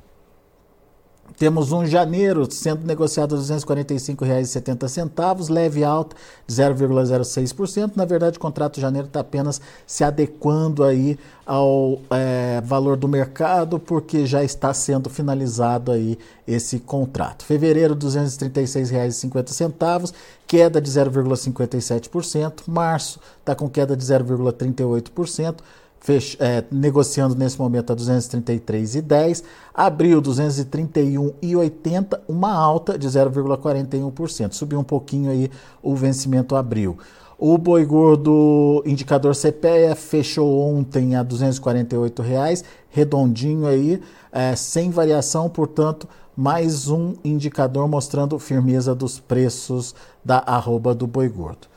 temos 1.38 1.72
um 1.72 1.86
janeiro 1.86 2.52
sendo 2.52 2.86
negociado 2.86 3.36
a 3.36 3.38
R$ 3.38 3.44
245,70, 3.44 5.50
leve 5.50 5.84
alta 5.84 6.16
de 6.46 6.56
0,06%. 6.56 7.92
Na 7.96 8.06
verdade, 8.06 8.38
o 8.38 8.40
contrato 8.40 8.76
de 8.76 8.82
janeiro 8.82 9.08
está 9.08 9.20
apenas 9.20 9.60
se 9.86 10.04
adequando 10.04 10.84
aí 10.84 11.20
ao 11.46 12.00
é, 12.10 12.60
valor 12.62 12.98
do 12.98 13.08
mercado, 13.08 13.80
porque 13.80 14.26
já 14.26 14.44
está 14.44 14.74
sendo 14.74 15.10
finalizado 15.10 15.92
aí 15.92 16.18
esse 16.48 16.80
contrato. 16.80 17.46
Fevereiro, 17.46 17.94
R$ 17.94 18.00
236,50, 18.00 20.12
queda 20.46 20.82
de 20.82 20.90
0,57%. 20.90 22.62
Março 22.68 23.20
está 23.40 23.54
com 23.54 23.70
queda 23.70 23.96
de 23.96 24.04
0,38% 24.04 25.58
fech, 26.00 26.38
é, 26.40 26.64
negociando 26.72 27.36
nesse 27.36 27.60
momento 27.60 27.92
a 27.92 27.96
233,10, 27.96 29.44
abril 29.74 30.22
231,80, 30.22 32.20
uma 32.28 32.54
alta 32.54 32.98
de 32.98 33.08
0,41%, 33.08 34.54
subiu 34.54 34.80
um 34.80 34.84
pouquinho 34.84 35.32
aí 35.32 35.50
o 35.82 35.96
vencimento 35.96 36.56
abril. 36.56 36.98
O 37.40 37.56
boi 37.58 37.86
gordo 37.86 38.82
indicador 38.84 39.36
CPEA 39.36 39.96
fechou 39.96 40.60
ontem 40.60 41.16
a 41.16 41.22
248 41.22 42.22
reais, 42.24 42.64
redondinho 42.90 43.68
aí, 43.68 44.02
é, 44.32 44.56
sem 44.56 44.90
variação, 44.90 45.48
portanto, 45.48 46.08
mais 46.36 46.88
um 46.88 47.14
indicador 47.24 47.88
mostrando 47.88 48.40
firmeza 48.40 48.96
dos 48.96 49.20
preços 49.20 49.94
da 50.26 50.40
arroba 50.40 50.96
do 50.96 51.06
boi 51.06 51.30
gordo. 51.30 51.68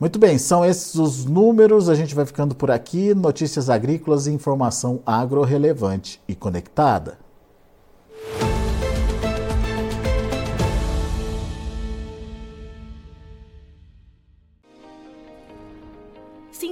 Muito 0.00 0.18
bem, 0.18 0.38
são 0.38 0.64
esses 0.64 0.94
os 0.94 1.26
números. 1.26 1.90
A 1.90 1.94
gente 1.94 2.14
vai 2.14 2.24
ficando 2.24 2.54
por 2.54 2.70
aqui. 2.70 3.12
Notícias 3.12 3.68
agrícolas 3.68 4.26
e 4.26 4.32
informação 4.32 5.02
agro 5.04 5.42
relevante 5.42 6.18
e 6.26 6.34
conectada. 6.34 7.18